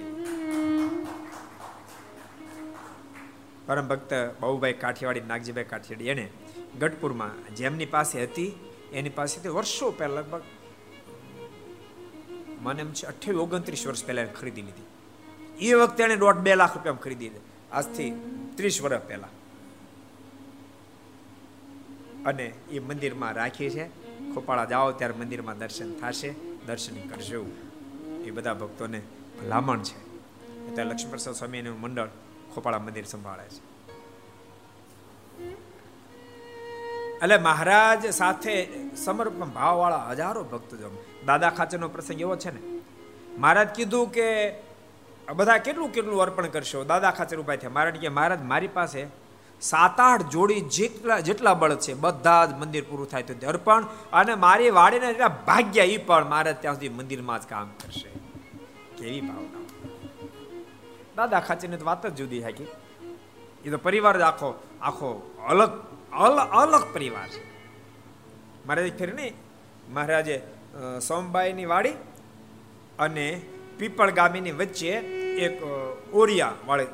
પરમ 3.65 3.88
ભક્ત 3.88 4.13
બાબુભાઈ 4.41 4.74
કાઠિયાવાડી, 4.74 5.22
નાગજીભાઈ 5.22 5.63
કાઠિયાવાડી, 5.63 6.09
એને 6.09 6.30
ગઢપુરમાં 6.80 7.55
જેમની 7.55 7.86
પાસે 7.86 8.24
હતી, 8.24 8.51
એની 8.93 9.09
પાસેથી 9.09 9.49
વર્ષો 9.49 9.91
પહેલા 9.91 10.22
લગભગ 10.22 10.43
મને 12.61 12.82
એમ 12.82 12.91
છે 12.91 13.07
અઠ્યાવીસ, 13.07 13.41
ઓગણત્રીસ 13.41 13.88
વર્ષ 13.88 14.05
પહેલા 14.05 14.26
ખરીદી 14.26 14.61
લીધી. 14.61 14.88
એ 15.67 15.74
વખતે 15.74 16.03
એને 16.03 16.15
દોઢ 16.15 16.36
બે 16.36 16.55
લાખ 16.55 16.74
રૂપિયા 16.76 16.93
ખરીદી 16.93 17.30
આજથી 17.74 18.11
ત્રીસ 18.55 18.82
વર્ષ 18.82 19.01
પહેલા. 19.07 19.28
અને 22.26 22.53
એ 22.72 22.80
મંદિરમાં 22.80 23.34
રાખી 23.34 23.69
છે 23.69 23.88
ખોપાળા 24.34 24.65
જાઓ, 24.65 24.91
ત્યારે 24.91 25.13
મંદિરમાં 25.13 25.57
દર્શન 25.57 25.93
થશે. 25.93 26.36
દર્શન 26.67 27.07
કરજો. 27.07 27.45
એ 28.26 28.32
બધા 28.32 28.53
ભક્તોને 28.53 29.01
ભલામણ 29.41 29.80
છે. 29.80 30.11
એટલે 30.67 30.84
લક્ષ્મીપ્રસાદ 30.84 31.34
સ્વામીનું 31.34 31.82
મંડળ 31.82 32.07
ખોપાળા 32.55 32.80
મંદિર 32.80 33.05
સંભાળે 33.05 33.43
છે. 33.43 33.72
એટલે 37.17 37.38
મહારાજ 37.38 38.09
સાથે 38.09 38.67
સમર્પણ 38.95 39.45
ભાવવાળા 39.45 40.07
હજારો 40.11 40.43
ભક્તો 40.43 41.05
દાદા 41.26 41.49
ખાચરનો 41.49 41.89
પ્રસંગ 41.89 42.22
એવો 42.22 42.36
છે 42.36 42.51
ને. 42.51 42.82
મહારાજ 43.38 43.67
કીધું 43.67 44.11
કે 44.11 44.51
બધા 45.28 45.57
કેટલું 45.57 45.89
કેટલું 45.95 46.22
અર્પણ 46.22 46.47
કરશો? 46.47 46.80
દાદા 46.84 47.11
ખાચર 47.11 47.38
ઊભા 47.39 47.55
થયા. 47.55 47.69
મારા 47.69 47.91
કે 48.03 48.09
મહારાજ, 48.09 48.41
મારી 48.43 48.72
પાસે 48.78 49.01
સાત 49.61 49.99
આઠ 49.99 50.24
જોડી 50.28 50.61
જેટલા 50.78 51.19
જેટલા 51.19 51.53
બળ 51.53 51.74
છે, 51.76 51.93
બધા 52.03 52.45
જ 52.45 52.51
મંદિર 52.61 52.84
પૂરું 52.89 53.07
થાય 53.09 53.24
તો 53.24 53.34
અર્પણ. 53.47 53.86
અને 54.13 54.34
મારી 54.45 54.72
વાડીને 54.80 55.07
એટલા 55.09 55.32
ભાગ્ય 55.47 55.84
એ 55.86 55.97
પણ 56.07 56.30
મારે 56.30 56.51
ત્યાં 56.53 56.76
સુધી 56.76 56.95
મંદિરમાં 56.99 57.39
જ 57.41 57.45
કામ 57.49 57.67
કરશે. 57.82 58.09
કેવી 58.97 59.22
ભાવના. 59.22 59.63
દાદા 61.17 61.41
ખાચરની 61.47 61.78
તો 61.78 61.86
વાત 61.86 62.03
જ 62.07 62.13
જુદી 62.15 62.41
હાકી 62.43 62.69
એ 63.65 63.67
તો 63.69 63.78
પરિવાર 63.78 64.15
જ 64.17 64.24
આખો 64.24 64.49
આખો 64.82 65.09
અલગ 65.49 65.72
અલગ 66.26 66.39
અલગ 66.61 66.84
પરિવાર 66.93 67.28
છે. 67.28 67.43
મારે 68.67 68.89
ફેર 68.99 69.09
નહીં, 69.13 69.34
મહારાજે 69.93 70.38
સોમબાઈની 71.07 71.69
વાડી 71.74 71.97
અને 72.99 73.28
પીપળ 73.82 74.12
ગામીની 74.12 74.52
વચ્ચે 74.52 74.90
એક 74.90 75.64
ઓરિયા 76.14 76.54
વાળે 76.68 76.88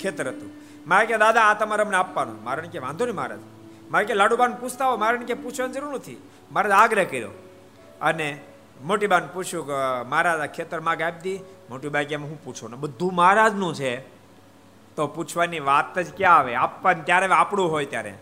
ખેતર 0.00 0.28
હતું. 0.28 0.50
મારે 0.86 1.06
કે, 1.06 1.16
દાદા, 1.16 1.40
આ 1.40 1.54
તમારે 1.54 1.82
અમને 1.82 1.96
આપવાનું. 1.96 2.44
મારે 2.44 2.62
કે, 2.62 2.78
વાંધો 2.78 3.04
નહીં 3.04 3.16
મહારાજ. 3.16 3.38
મારે 3.90 4.04
કે, 4.04 4.14
લાડુબાન 4.14 4.54
પૂછતા 4.54 4.86
હો 4.86 4.96
મારે 4.96 5.18
કે, 5.18 5.34
પૂછવાની 5.34 5.72
જરૂર 5.72 5.94
નથી. 5.94 6.22
મારે 6.52 6.72
આગ્રહ 6.72 7.04
કર્યો. 7.04 7.30
અને 8.00 8.40
મોટી 8.84 9.06
બાને 9.06 9.28
પૂછ્યું 9.34 9.66
કે, 9.66 10.08
મહારાજ, 10.08 10.40
આ 10.40 10.46
ખેતર 10.46 10.80
માગે 10.80 11.04
આપી 11.04 11.20
દી. 11.20 11.40
મોટી 11.70 11.88
બાઈ 11.88 12.04
કેમ 12.04 12.24
હું 12.24 12.44
પૂછો? 12.44 12.68
ને 12.68 12.76
બધું 12.76 13.14
મહારાજનું 13.14 13.74
છે. 13.74 14.00
તો 14.96 15.06
પૂછવાની 15.06 15.60
વાત 15.60 15.98
જ 15.98 16.14
ક્યાં 16.16 16.36
આવે? 16.36 16.54
આપવાનું 16.54 17.04
ત્યારે 17.04 17.26
આપણું 17.26 17.70
હોય 17.70 17.84
ત્યારે. 17.84 18.14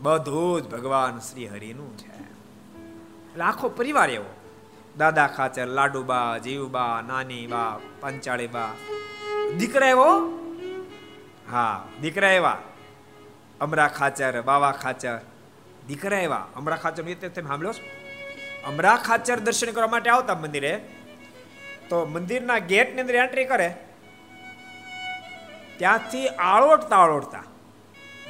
બધું 0.00 0.62
જ 0.62 0.70
ભગવાન 0.70 1.18
શ્રી 1.18 1.48
હરિનું 1.48 1.98
છે. 1.98 2.22
એટલે 3.32 3.44
આખો 3.44 3.68
પરિવાર 3.68 4.10
એવો. 4.10 4.39
દાદા 5.00 5.26
ખાચર 5.26 5.66
લાડુબા 5.66 6.38
જીવબા 6.38 7.02
નાની 7.06 7.46
બા, 7.46 7.78
પંચાળી 8.00 8.46
બા. 8.46 8.68
દીકરા 9.56 9.88
એવો? 9.88 10.20
હા, 11.50 11.84
દીકરા 12.00 12.30
એવા. 12.30 12.58
અમરા 13.60 13.88
ખાચર, 13.88 14.42
બાવા 14.42 14.72
ખાચર. 14.72 15.18
દીકરા 15.86 16.18
એવા. 16.18 16.46
અમરા 16.56 16.76
ખાચર 16.76 17.02
તમે 17.02 17.48
સાંભળ્યો 17.48 17.72
છો? 17.72 17.84
અમરા 18.68 18.96
ખાચર 18.96 19.38
દર્શન 19.38 19.70
કરવા 19.70 19.86
માટે 19.86 20.10
આવતા 20.10 20.34
મંદિરે? 20.34 20.88
તો 21.88 22.04
મંદિરના 22.04 22.58
ગેટની 22.58 23.00
અંદર 23.00 23.14
એન્ટ્રી 23.14 23.44
કરે. 23.44 23.76
ત્યાંથી 25.76 26.28
આળોટતા 26.28 26.96
આળોટતા 26.96 27.42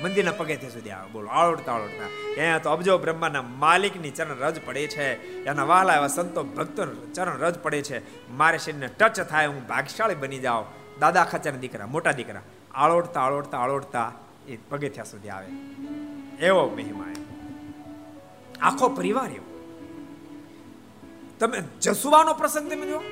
મંદિરના 0.03 0.33
પગેથી 0.33 0.71
સુધી 0.71 0.91
આવે. 0.91 1.11
બોલો 1.11 1.29
આળોડતા 1.29 1.73
આળોટતા 1.73 2.35
ત્યાં 2.35 2.63
તો 2.63 2.71
અબજો 2.71 2.99
બ્રહ્માના 2.99 3.43
માલિકની 3.43 4.11
ચરણ 4.11 4.37
રજ 4.39 4.61
પડે 4.65 4.87
છે. 4.87 5.43
એના 5.45 5.65
વહાલા 5.65 5.95
એવા 5.95 6.09
સંતો 6.09 6.45
ભક્તો 6.45 6.87
ચરણ 7.15 7.39
રજ 7.39 7.59
પડે 7.59 7.83
છે. 7.83 8.31
મારે 8.31 8.59
શરીરને 8.59 8.87
ટચ 8.87 9.21
થાય, 9.21 9.47
હું 9.47 9.67
ભાગ્યશાળી 9.67 10.15
બની 10.15 10.39
જાઉં. 10.39 10.67
દાદા 10.99 11.25
ખાચાના 11.25 11.57
દીકરા, 11.57 11.87
મોટા 11.87 12.13
દીકરા. 12.13 12.43
આળોડતા 12.75 13.21
આળોડતા 13.21 13.59
આળોડતા 13.59 14.13
એ 14.49 14.57
પગેથિયા 14.57 15.05
સુધી 15.05 15.29
આવે. 15.29 15.47
એવો 16.41 16.69
મહિમા 16.69 17.05
આખો 18.63 18.89
પરિવાર 18.89 19.31
એવો. 19.31 19.47
તમે 21.41 21.63
જસુબાનો 21.81 22.35
પ્રસંગ 22.35 22.71
તમે 22.71 22.87
જો 22.87 23.03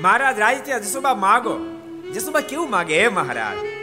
મહારાજ 0.00 0.38
રાજ 0.38 0.64
ત્યાં 0.64 0.80
જસુબા 0.80 1.14
માગો. 1.14 1.58
જસુબા 2.14 2.40
કેવું 2.40 2.70
માગે? 2.70 3.02
હે 3.02 3.08
મહારાજ. 3.08 3.79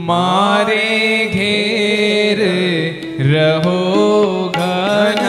મારે 0.00 1.30
ઘેર 1.32 2.40
રહો 3.30 3.80
ઘન 4.56 5.24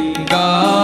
गा 0.00 0.77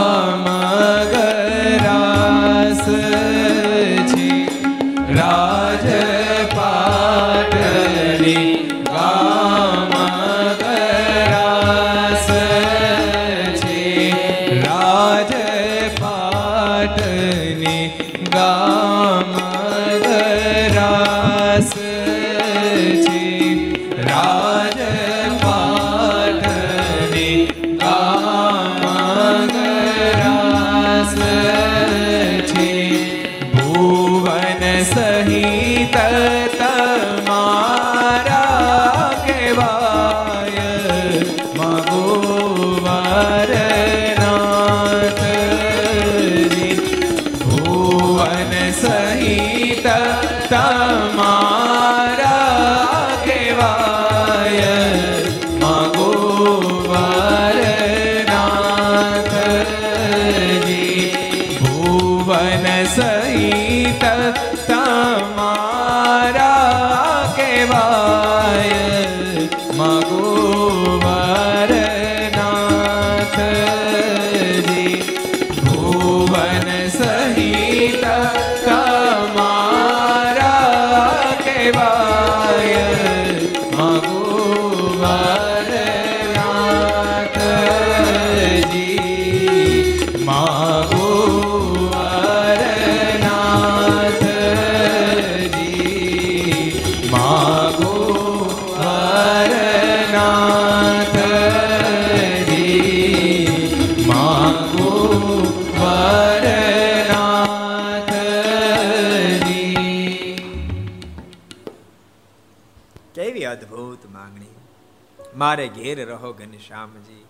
મારે 115.37 115.68
ઘેર 115.68 116.09
રહો 116.09 116.32
ઘનશ્યામજી. 116.32 117.24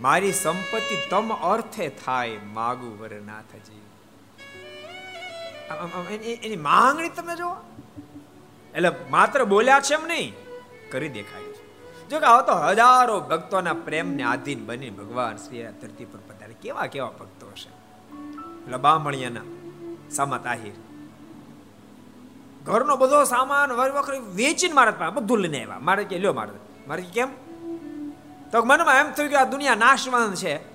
મારી 0.00 0.32
સંપત્તિ 0.32 0.96
તમ 1.10 1.28
અર્થે 1.28 1.88
થાય, 1.88 2.38
માગુ 2.52 2.90
વરનાથજી. 2.98 3.80
એની 6.42 6.56
માંગણી 6.56 7.08
તમે 7.08 7.36
જુઓ 7.36 7.54
એટલે 8.74 8.90
માત્ર 9.10 9.44
બોલ્યા 9.44 9.80
છે 9.80 9.94
એમ 9.94 10.06
નહીં, 10.06 10.34
કરી 10.90 11.08
દેખાય 11.08 11.42
છે. 11.42 11.64
જો 12.08 12.20
કે 12.20 12.26
આવો 12.26 12.42
તો 12.42 12.52
હજારો 12.52 13.20
ભક્તોના 13.20 13.72
પ્રેમને 13.72 14.22
આધીન 14.22 14.66
બની 14.66 14.90
ભગવાન 14.90 15.36
શ્રી 15.36 15.62
ધરતી 15.82 16.04
પર 16.04 16.18
પધારે. 16.18 16.54
કેવા 16.62 16.86
કેવા 16.86 17.10
ભક્તો 17.10 17.46
હશે? 17.46 17.70
એટલે 18.64 18.76
બામણિયાના 18.76 19.44
સામત 20.10 20.46
આહિર 20.46 20.72
ઘરનો 22.64 22.96
બધો 22.96 23.24
સામાન 23.24 23.72
વખરી 23.72 24.18
વેચીને 24.18 24.74
મારા 24.74 24.90
પાસે 24.90 25.14
બધું 25.14 25.38
લઈને 25.38 25.64
આવ્યા. 25.64 25.78
મારે 25.78 26.04
કે, 26.04 26.18
લ્યો 26.18 26.32
મારે. 26.32 26.52
મારે 26.88 27.02
કેમ? 27.02 27.28
તો 28.52 28.64
મનમાં 28.64 28.94
એમ 28.94 29.10
થયું 29.10 29.30
કે 29.30 29.36
આ 29.36 29.44
દુનિયા 29.44 29.74
નાશવાન 29.74 30.34
છે. 30.34 30.74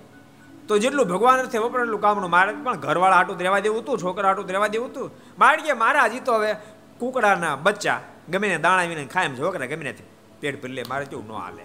તો 0.68 0.78
જેટલું 0.78 1.08
ભગવાન 1.08 1.40
અર્થે 1.40 1.58
વપરાય, 1.58 1.84
એટલું 1.84 2.02
કામનું 2.02 2.30
મારે 2.30 2.54
પણ 2.54 2.76
ઘરવાળા 2.76 3.16
હાટું 3.16 3.40
રહેવા 3.40 3.60
દેવું 3.60 3.82
હતું 3.82 4.00
છોકરા 4.02 4.28
હાટું 4.28 4.48
રહેવા 4.48 4.68
દેવું 4.68 4.90
હતું 4.90 5.12
મારે 5.40 5.58
કે, 5.58 5.74
મારે 5.74 6.00
હજી 6.00 6.20
તો 6.20 6.34
હવે 6.34 6.56
કુકડાના 7.00 7.56
બચ્ચા 7.56 8.02
ગમે 8.30 8.48
ને 8.48 8.58
દાણા 8.58 8.84
આવીને 8.84 9.06
ખાય 9.06 9.26
એમ 9.26 9.40
છોકરા 9.40 9.66
ગમે 9.66 9.84
ને 9.84 9.96
પેટ 10.40 10.64
ભરી 10.64 10.84
મારે 10.90 11.06
કેવું 11.06 11.28
ન 11.28 11.32
હાલે. 11.32 11.64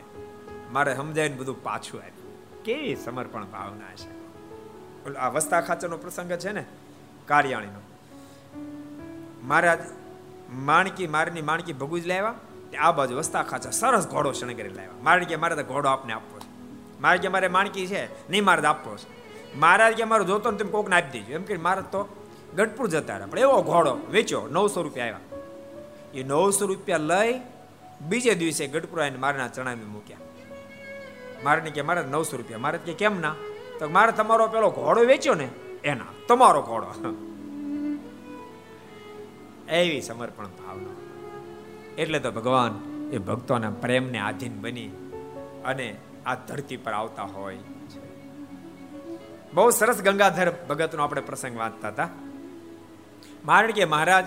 મારે 0.73 0.97
સમજાવીને 0.97 1.37
બધું 1.37 1.63
પાછું 1.63 2.01
આવ્યું 2.01 2.63
કેવી 2.63 2.97
સમર્પણ 2.97 3.45
ભાવના 3.45 3.95
છે. 3.95 4.25
આ 5.15 5.29
વસ્તા 5.29 5.61
ખાચરનો 5.61 5.97
પ્રસંગ 5.97 6.33
છે 6.33 6.53
ને, 6.53 6.65
કાર્યાણીનો. 7.27 7.81
મહારાજ 9.43 9.79
માણકી, 10.55 11.07
મારની 11.07 11.43
માણકી 11.43 11.73
ભગુજ 11.73 12.07
લાવ્યા 12.07 12.35
આ 12.81 12.93
બાજુ 12.93 13.17
વસ્તા 13.17 13.43
ખાચા 13.43 13.71
સરસ 13.71 14.07
ઘોડો 14.07 14.33
શણગારી 14.33 14.69
લાવ્યા 14.69 14.91
મારે 15.03 15.25
કે 15.25 15.37
મારે 15.37 15.57
તો 15.57 15.63
ઘોડો 15.63 15.89
આપને 15.89 16.13
આપવો 16.13 16.41
છે. 16.41 16.55
મારે 17.01 17.19
કે 17.19 17.29
મારે 17.29 17.49
માણકી 17.49 17.87
છે, 17.87 18.31
નહીં 18.31 18.45
મારે 18.45 18.63
તો 18.63 18.69
આપવો 18.69 18.97
છે. 18.97 19.25
મહારાજ 19.59 19.95
કે 19.95 20.05
મારું 20.05 20.27
જોતો 20.27 20.51
ને 20.51 20.59
તમે 20.59 20.71
કોકને 20.71 20.97
આપી 20.97 21.19
દેજો. 21.19 21.33
એમ 21.33 21.43
કે 21.43 21.57
મારે 21.57 21.83
તો 21.83 22.17
ગઢપુર 22.57 22.89
જતા 22.89 23.15
રહ્યા. 23.15 23.27
પણ 23.27 23.39
એવો 23.39 23.63
ઘોડો 23.63 23.99
વેચ્યો, 24.11 24.49
નવસો 24.51 24.83
રૂપિયા 24.83 25.07
આવ્યા. 25.07 25.21
એ 26.15 26.23
નવસો 26.23 26.67
રૂપિયા 26.67 26.99
લઈ 26.99 27.41
બીજે 28.01 28.35
દિવસે 28.35 28.67
ગઢપુર 28.67 29.11
મારના 29.11 29.49
ચણાવી 29.49 29.85
મૂક્યા. 29.85 30.17
મારે 31.45 31.71
કે 31.71 31.83
મારે 31.83 32.03
નવસો 32.03 32.37
રૂપિયા. 32.37 32.59
મારે 32.59 32.79
કે 32.79 32.93
કેમ 32.93 33.21
ના? 33.21 33.35
તો 33.79 33.89
મારે 33.89 34.13
તમારો 34.13 34.47
પેલો 34.47 34.71
ઘોડો 34.71 35.01
વેચ્યો 35.01 35.35
ને, 35.35 35.49
એના. 35.85 36.05
તમારો 36.29 36.63
ઘોડો. 36.63 37.34
એવી 39.69 40.03
સમર્પણ 40.03 40.45
ભાવના. 40.45 40.97
એટલે 41.99 42.19
તો 42.19 42.31
ભગવાન 42.31 42.81
એ 43.13 43.19
ભક્તોના 43.19 43.71
પ્રેમને 43.71 44.19
આધીન 44.19 44.61
બની 44.61 44.89
અને 45.65 45.97
આ 46.27 46.35
ધરતી 46.35 46.77
પર 46.77 46.93
આવતા 46.93 47.23
હોય. 47.23 47.59
બહુ 49.55 49.71
સરસ 49.71 50.03
ગંગાધર 50.03 50.53
ભગતનો 50.69 51.03
આપણે 51.03 51.21
પ્રસંગ 51.21 51.59
વાંચતા 51.59 51.89
હતા. 51.89 52.09
મારણ 53.45 53.71
કે 53.71 53.85
મહારાજ, 53.85 54.25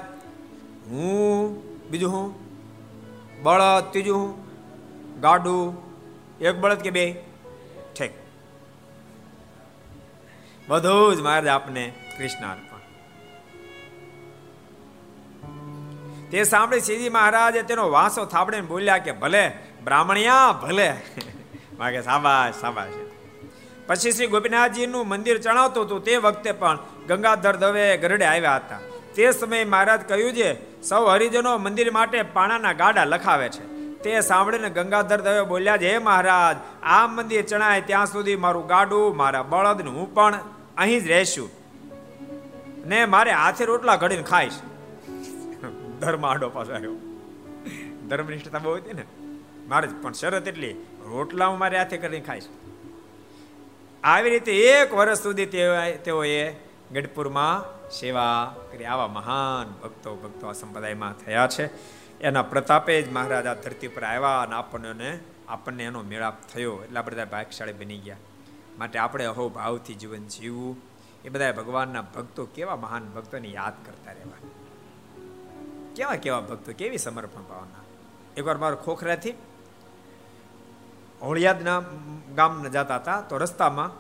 હું 0.88 1.62
બીજું 1.90 2.12
હું? 2.12 2.36
બળદ 3.44 3.84
ત્રીજું 3.92 4.18
હું? 4.18 4.48
ગાડું 5.22 5.78
એક 6.40 6.56
બળદ 6.56 6.78
કે 6.78 6.90
બે? 6.90 7.12
ઠીક. 8.00 8.12
બધું 10.68 11.16
જ 11.16 11.20
મહારાજ 11.22 11.48
આપને 11.48 11.94
કૃષ્ણ 12.18 12.48
તે 16.32 16.44
સાંભળી 16.44 16.80
શ્રીજી 16.80 17.10
મહારાજે 17.10 17.62
તેનો 17.62 17.90
વાંસો 17.90 18.26
થાબડીને 18.26 18.68
બોલ્યા 18.68 18.98
કે, 18.98 19.12
ભલે, 19.12 19.52
બ્રાહ્મણિયા, 19.84 20.52
ભલે. 20.52 20.96
માગે 21.80 22.02
સાબાશ 22.02 22.56
સાબાશ 22.62 22.94
પછી 23.88 24.12
શ્રી 24.12 24.28
ગોપીનાથજીનું 24.28 25.08
મંદિર 25.08 25.38
ચણાવતું 25.38 25.86
હતું 25.86 26.04
તે 26.04 26.18
વખતે 26.18 26.52
પણ 26.52 26.78
ગંગાધર 27.08 27.56
દવે 27.56 27.98
ગરડે 27.98 28.26
આવ્યા 28.26 28.56
હતા. 28.56 28.80
તે 29.16 29.32
સમયે 29.32 29.66
મહારાજ 29.66 30.02
કહ્યું 30.02 30.34
છે, 30.34 30.82
સૌ 30.82 31.06
હરિજનો 31.06 31.58
મંદિર 31.58 31.92
માટે 31.92 32.22
પાણાના 32.22 32.74
ગાડા 32.74 33.04
લખાવે 33.04 33.50
છે. 33.50 33.64
તે 34.02 34.22
સાંભળીને 34.22 34.70
ગંગાધર 34.70 35.22
દવે 35.22 35.44
બોલ્યા 35.44 35.78
છે, 35.78 35.94
હે 35.94 35.98
મહારાજ, 35.98 36.58
આ 36.84 37.08
મંદિર 37.08 37.46
ચણાય 37.46 37.82
ત્યાં 37.82 38.06
સુધી 38.06 38.36
મારું 38.36 38.68
ગાડું, 38.68 39.18
મારા 39.18 39.44
બળદ 39.44 39.82
હું 39.88 40.14
પણ 40.14 40.34
અહીં 40.78 41.04
જ 41.04 41.08
રહેશું 41.08 41.50
ને 42.86 43.06
મારે 43.06 43.32
હાથે 43.32 43.66
રોટલા 43.66 43.96
ઘડીને 43.96 44.24
ખાઈશ. 44.24 44.54
ધર્મ 46.00 46.26
આડો 46.26 46.50
પાછો 46.50 46.74
આવ્યો. 46.74 46.96
ધર્મનિષ્ઠતા 48.08 48.60
બહુ 48.60 48.76
હતી 48.76 48.94
ને. 48.94 49.04
મારે 49.68 49.88
પણ 50.02 50.14
શરત 50.14 50.48
એટલી 50.48 50.74
રોટલા 51.06 51.48
હું 51.48 51.60
મારે 51.60 51.78
હાથે 51.78 51.98
કરીને 51.98 52.26
ખાઈશ 52.26 52.50
આવી 54.04 54.30
રીતે 54.30 54.56
એક 54.56 54.94
વર્ષ 54.94 55.20
સુધી 55.20 55.46
તેઓ- 55.46 55.92
તેઓએ 55.92 56.52
ગઢપુરમાં 56.92 57.78
સેવા 57.90 58.56
કરી. 58.72 58.86
આવા 58.86 59.08
મહાન 59.08 59.74
ભક્તો 59.84 60.16
ભક્તો 60.16 60.48
આ 60.48 60.52
સંપ્રદાયમાં 60.52 61.14
થયા 61.14 61.48
છે. 61.48 61.70
એના 62.22 62.42
પ્રતાપે 62.42 63.02
જ 63.02 63.12
મહારાજ 63.12 63.46
આ 63.46 63.54
ધરતી 63.54 63.88
પર 63.88 64.04
આવ્યા 64.04 64.42
અને 64.42 64.56
આપણને 64.56 65.20
આપણને 65.48 65.84
એનો 65.84 66.02
મેળાપ 66.02 66.34
થયો. 66.54 66.84
એટલા 66.84 67.02
બધા 67.02 67.26
ભાગશાળી 67.26 67.74
બની 67.74 67.98
ગયા. 67.98 68.18
માટે 68.80 69.00
આપણે 69.00 69.26
અહો 69.26 69.50
ભાવથી 69.50 69.94
જીવન 69.94 70.24
જીવવું. 70.24 70.78
એ 71.26 71.30
બધા 71.30 71.52
ભગવાનના 71.52 72.02
ભક્તો 72.02 72.46
કેવા 72.46 72.76
મહાન 72.76 73.06
ભક્તોને 73.06 73.48
યાદ 73.48 73.86
કરતા 73.86 74.12
રહેવા. 74.12 74.47
કેવા 75.98 76.18
કેવા 76.24 76.46
ભક્તો 76.50 76.72
કેવી 76.80 77.02
સમર્પણ 77.06 77.46
ભાવના. 77.52 77.84
એકવાર 78.38 78.58
મારો 78.64 78.78
ખોખરાથી 78.86 79.36
હોળિયાદના 81.22 81.80
ગામને 82.38 82.70
જતા 82.70 83.00
હતા, 83.02 83.20
તો 83.30 83.38
રસ્તામાં 83.44 83.92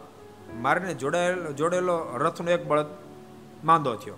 મારને 0.63 0.93
જોડાયેલો, 1.03 1.51
જોડેલો 1.59 1.95
રથનો 2.23 2.49
એક 2.55 2.63
બળદ 2.69 2.89
માંદો 3.63 3.91
થયો. 4.01 4.17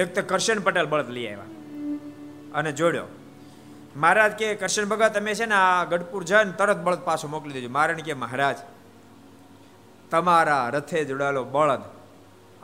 એક 0.00 0.08
તો 0.14 0.20
કરશન 0.30 0.58
પટેલ 0.66 0.88
બળદ 0.92 1.08
લઈ 1.16 1.28
આવ્યા 1.28 1.50
અને 2.58 2.70
જોડ્યો, 2.72 3.08
મહારાજ 3.96 4.32
કે 4.40 4.48
કરશન 4.62 4.86
ભગત, 4.90 5.12
તમે 5.14 5.32
છે 5.38 5.46
ને 5.46 5.56
આ 5.60 5.84
ગઢપુર 5.92 6.22
જઈને 6.30 6.52
તરત 6.58 6.80
બળદ 6.86 7.02
પાછો 7.08 7.26
મોકલી 7.34 7.56
દેજો. 7.58 7.70
મારણ 7.78 8.02
કે 8.08 8.18
મહારાજ, 8.24 8.58
તમારા 10.10 10.64
રથે 10.74 10.98
જોડાયેલો 11.10 11.44
બળદ, 11.54 11.82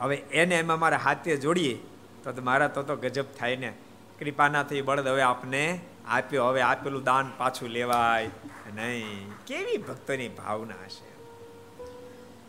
હવે 0.01 0.17
એને 0.41 0.55
એમાં 0.55 0.79
મારા 0.83 1.01
હાથે 1.05 1.31
જોડીએ 1.37 1.75
તો 2.23 2.41
મારા 2.41 2.67
તો 2.67 2.83
તો 2.83 2.95
ગજબ 2.95 3.25
થાય 3.39 3.55
ને. 3.55 3.73
કૃપાનાથી 4.19 4.81
બળદ 4.81 5.07
હવે 5.07 5.21
આપને 5.21 5.79
આપ્યો. 6.07 6.45
હવે 6.45 6.61
આપેલું 6.61 7.03
દાન 7.03 7.31
પાછું 7.37 7.69
લેવાય. 7.69 8.29
નહીં. 8.75 9.31
કેવી 9.47 9.77
ભક્તોની 9.77 10.29
ભાવના 10.29 10.73
હશે. 10.85 11.13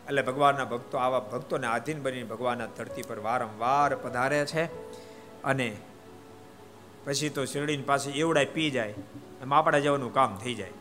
એટલે 0.07 0.21
ભગવાનના 0.21 0.65
ભક્તો, 0.65 0.97
આવા 0.97 1.19
ભક્તોને 1.19 1.67
આધીન 1.67 2.01
બની 2.01 2.23
ભગવાનના 2.23 2.65
ધરતી 2.65 3.01
પર 3.01 3.19
વારંવાર 3.19 3.95
પધારે 3.95 4.45
છે. 4.45 4.63
અને 5.43 5.77
પછી 7.05 7.29
તો 7.29 7.45
શિરડીની 7.45 7.83
પાસે 7.83 8.11
એવડાય 8.11 8.45
પી 8.45 8.71
જાય. 8.71 8.93
એમાં 9.41 9.59
આપણા 9.59 9.79
જવાનું 9.79 10.13
કામ 10.13 10.35
થઈ 10.35 10.53
જાય. 10.53 10.71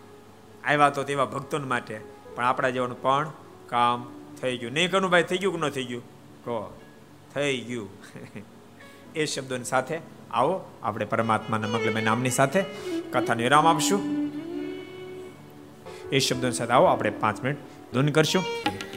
આવ્યા 0.65 0.91
તો 0.91 1.03
તેવા 1.03 1.25
ભક્તો 1.25 1.59
માટે. 1.59 2.01
પણ 2.35 2.45
આપણા 2.45 2.71
જવાનું 2.71 3.03
પણ 3.03 3.33
કામ 3.67 4.13
થઈ 4.41 4.59
ગયું. 4.59 4.73
નહીં 4.73 4.91
કનુભાઈ, 4.91 5.23
થઈ 5.23 5.39
ગયું 5.39 5.61
કે 5.61 5.67
ન 5.67 5.71
થઈ 5.71 5.85
ગયું? 5.85 6.03
કહો. 6.45 6.81
થઈ 7.35 7.61
ગયું. 7.61 7.89
એ 9.17 9.27
શબ્દોની 9.27 9.65
સાથે 9.65 9.99
આવો, 10.33 10.65
આપણે 10.83 11.05
પરમાત્માના 11.05 11.69
મંગલમય 11.69 12.01
નામની 12.01 12.31
સાથે 12.31 12.61
કથાને 13.13 13.43
વિરામ 13.43 13.67
આપશું. 13.67 14.01
એ 16.13 16.19
શબ્દોની 16.19 16.53
સાથે 16.53 16.73
આવો, 16.73 16.87
આપણે 16.87 17.11
પાંચ 17.11 17.45
મિનિટ 17.45 17.59
ધૂન 17.95 18.09
કરશું. 18.09 18.45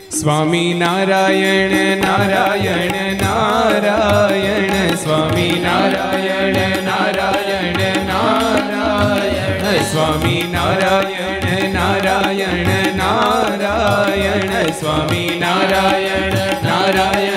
Swami 0.09 0.73
Narayan 0.73 1.97
Narayan 1.97 3.21
Narayan, 3.21 4.95
Swami 4.95 5.61
Narayan 5.63 6.83
Narayan 6.83 8.05
Narayan. 8.05 9.83
Swami 9.83 10.49
Narayan 10.51 11.73
Narayan 11.73 12.95
Narayan, 12.95 14.71
Swami 14.71 15.39
Narayan 15.39 16.33
Narayan. 16.63 17.36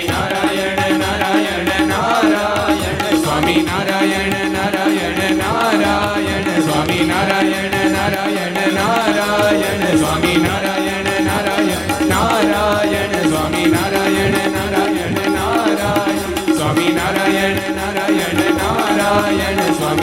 Swami 3.22 3.57
Narayan, 3.62 4.53
Narayan, 4.53 5.36
Narayan, 5.38 6.62
Swami 6.62 6.99
Narayan, 7.07 7.82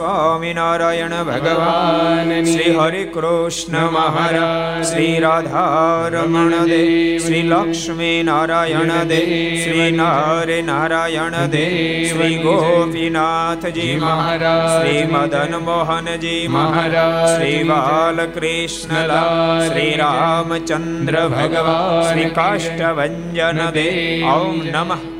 Swaminarayan 0.00 1.14
ભગવાન 1.24 2.30
શ્રી 2.44 2.74
હરે 2.74 3.02
કૃષ્ણ 3.06 3.76
મહારાજ 3.88 4.84
શ્રી 4.84 5.16
રાધારમણ 5.18 6.54
દે 6.64 6.78
શ્રી 7.18 7.42
લક્ષ્મી 7.44 8.14
નારાયણ 8.22 8.94
દે 9.04 9.20
શ્રી 9.58 9.90
નારે 9.92 10.56
નારાયણ 10.62 11.36
દે 11.46 11.66
શ્રી 12.06 12.40
ગોપીનાથજી 12.40 13.92
મહારાજ 13.98 14.72
શ્રી 14.72 15.04
મદન 15.10 15.56
મોહનજી 15.60 16.42
મહારાજ 16.48 17.28
શ્રી 17.28 17.62
બાલકૃષ્ણ 17.64 19.14
શ્રી 19.62 19.94
રામચંદ્ર 19.98 21.22
ભગવાન 21.28 22.04
શ્રી 22.10 22.34
કાષ્ટભન 22.34 23.64
દે 23.72 23.88
ઓમ 24.32 24.60
નમઃ 24.66 25.19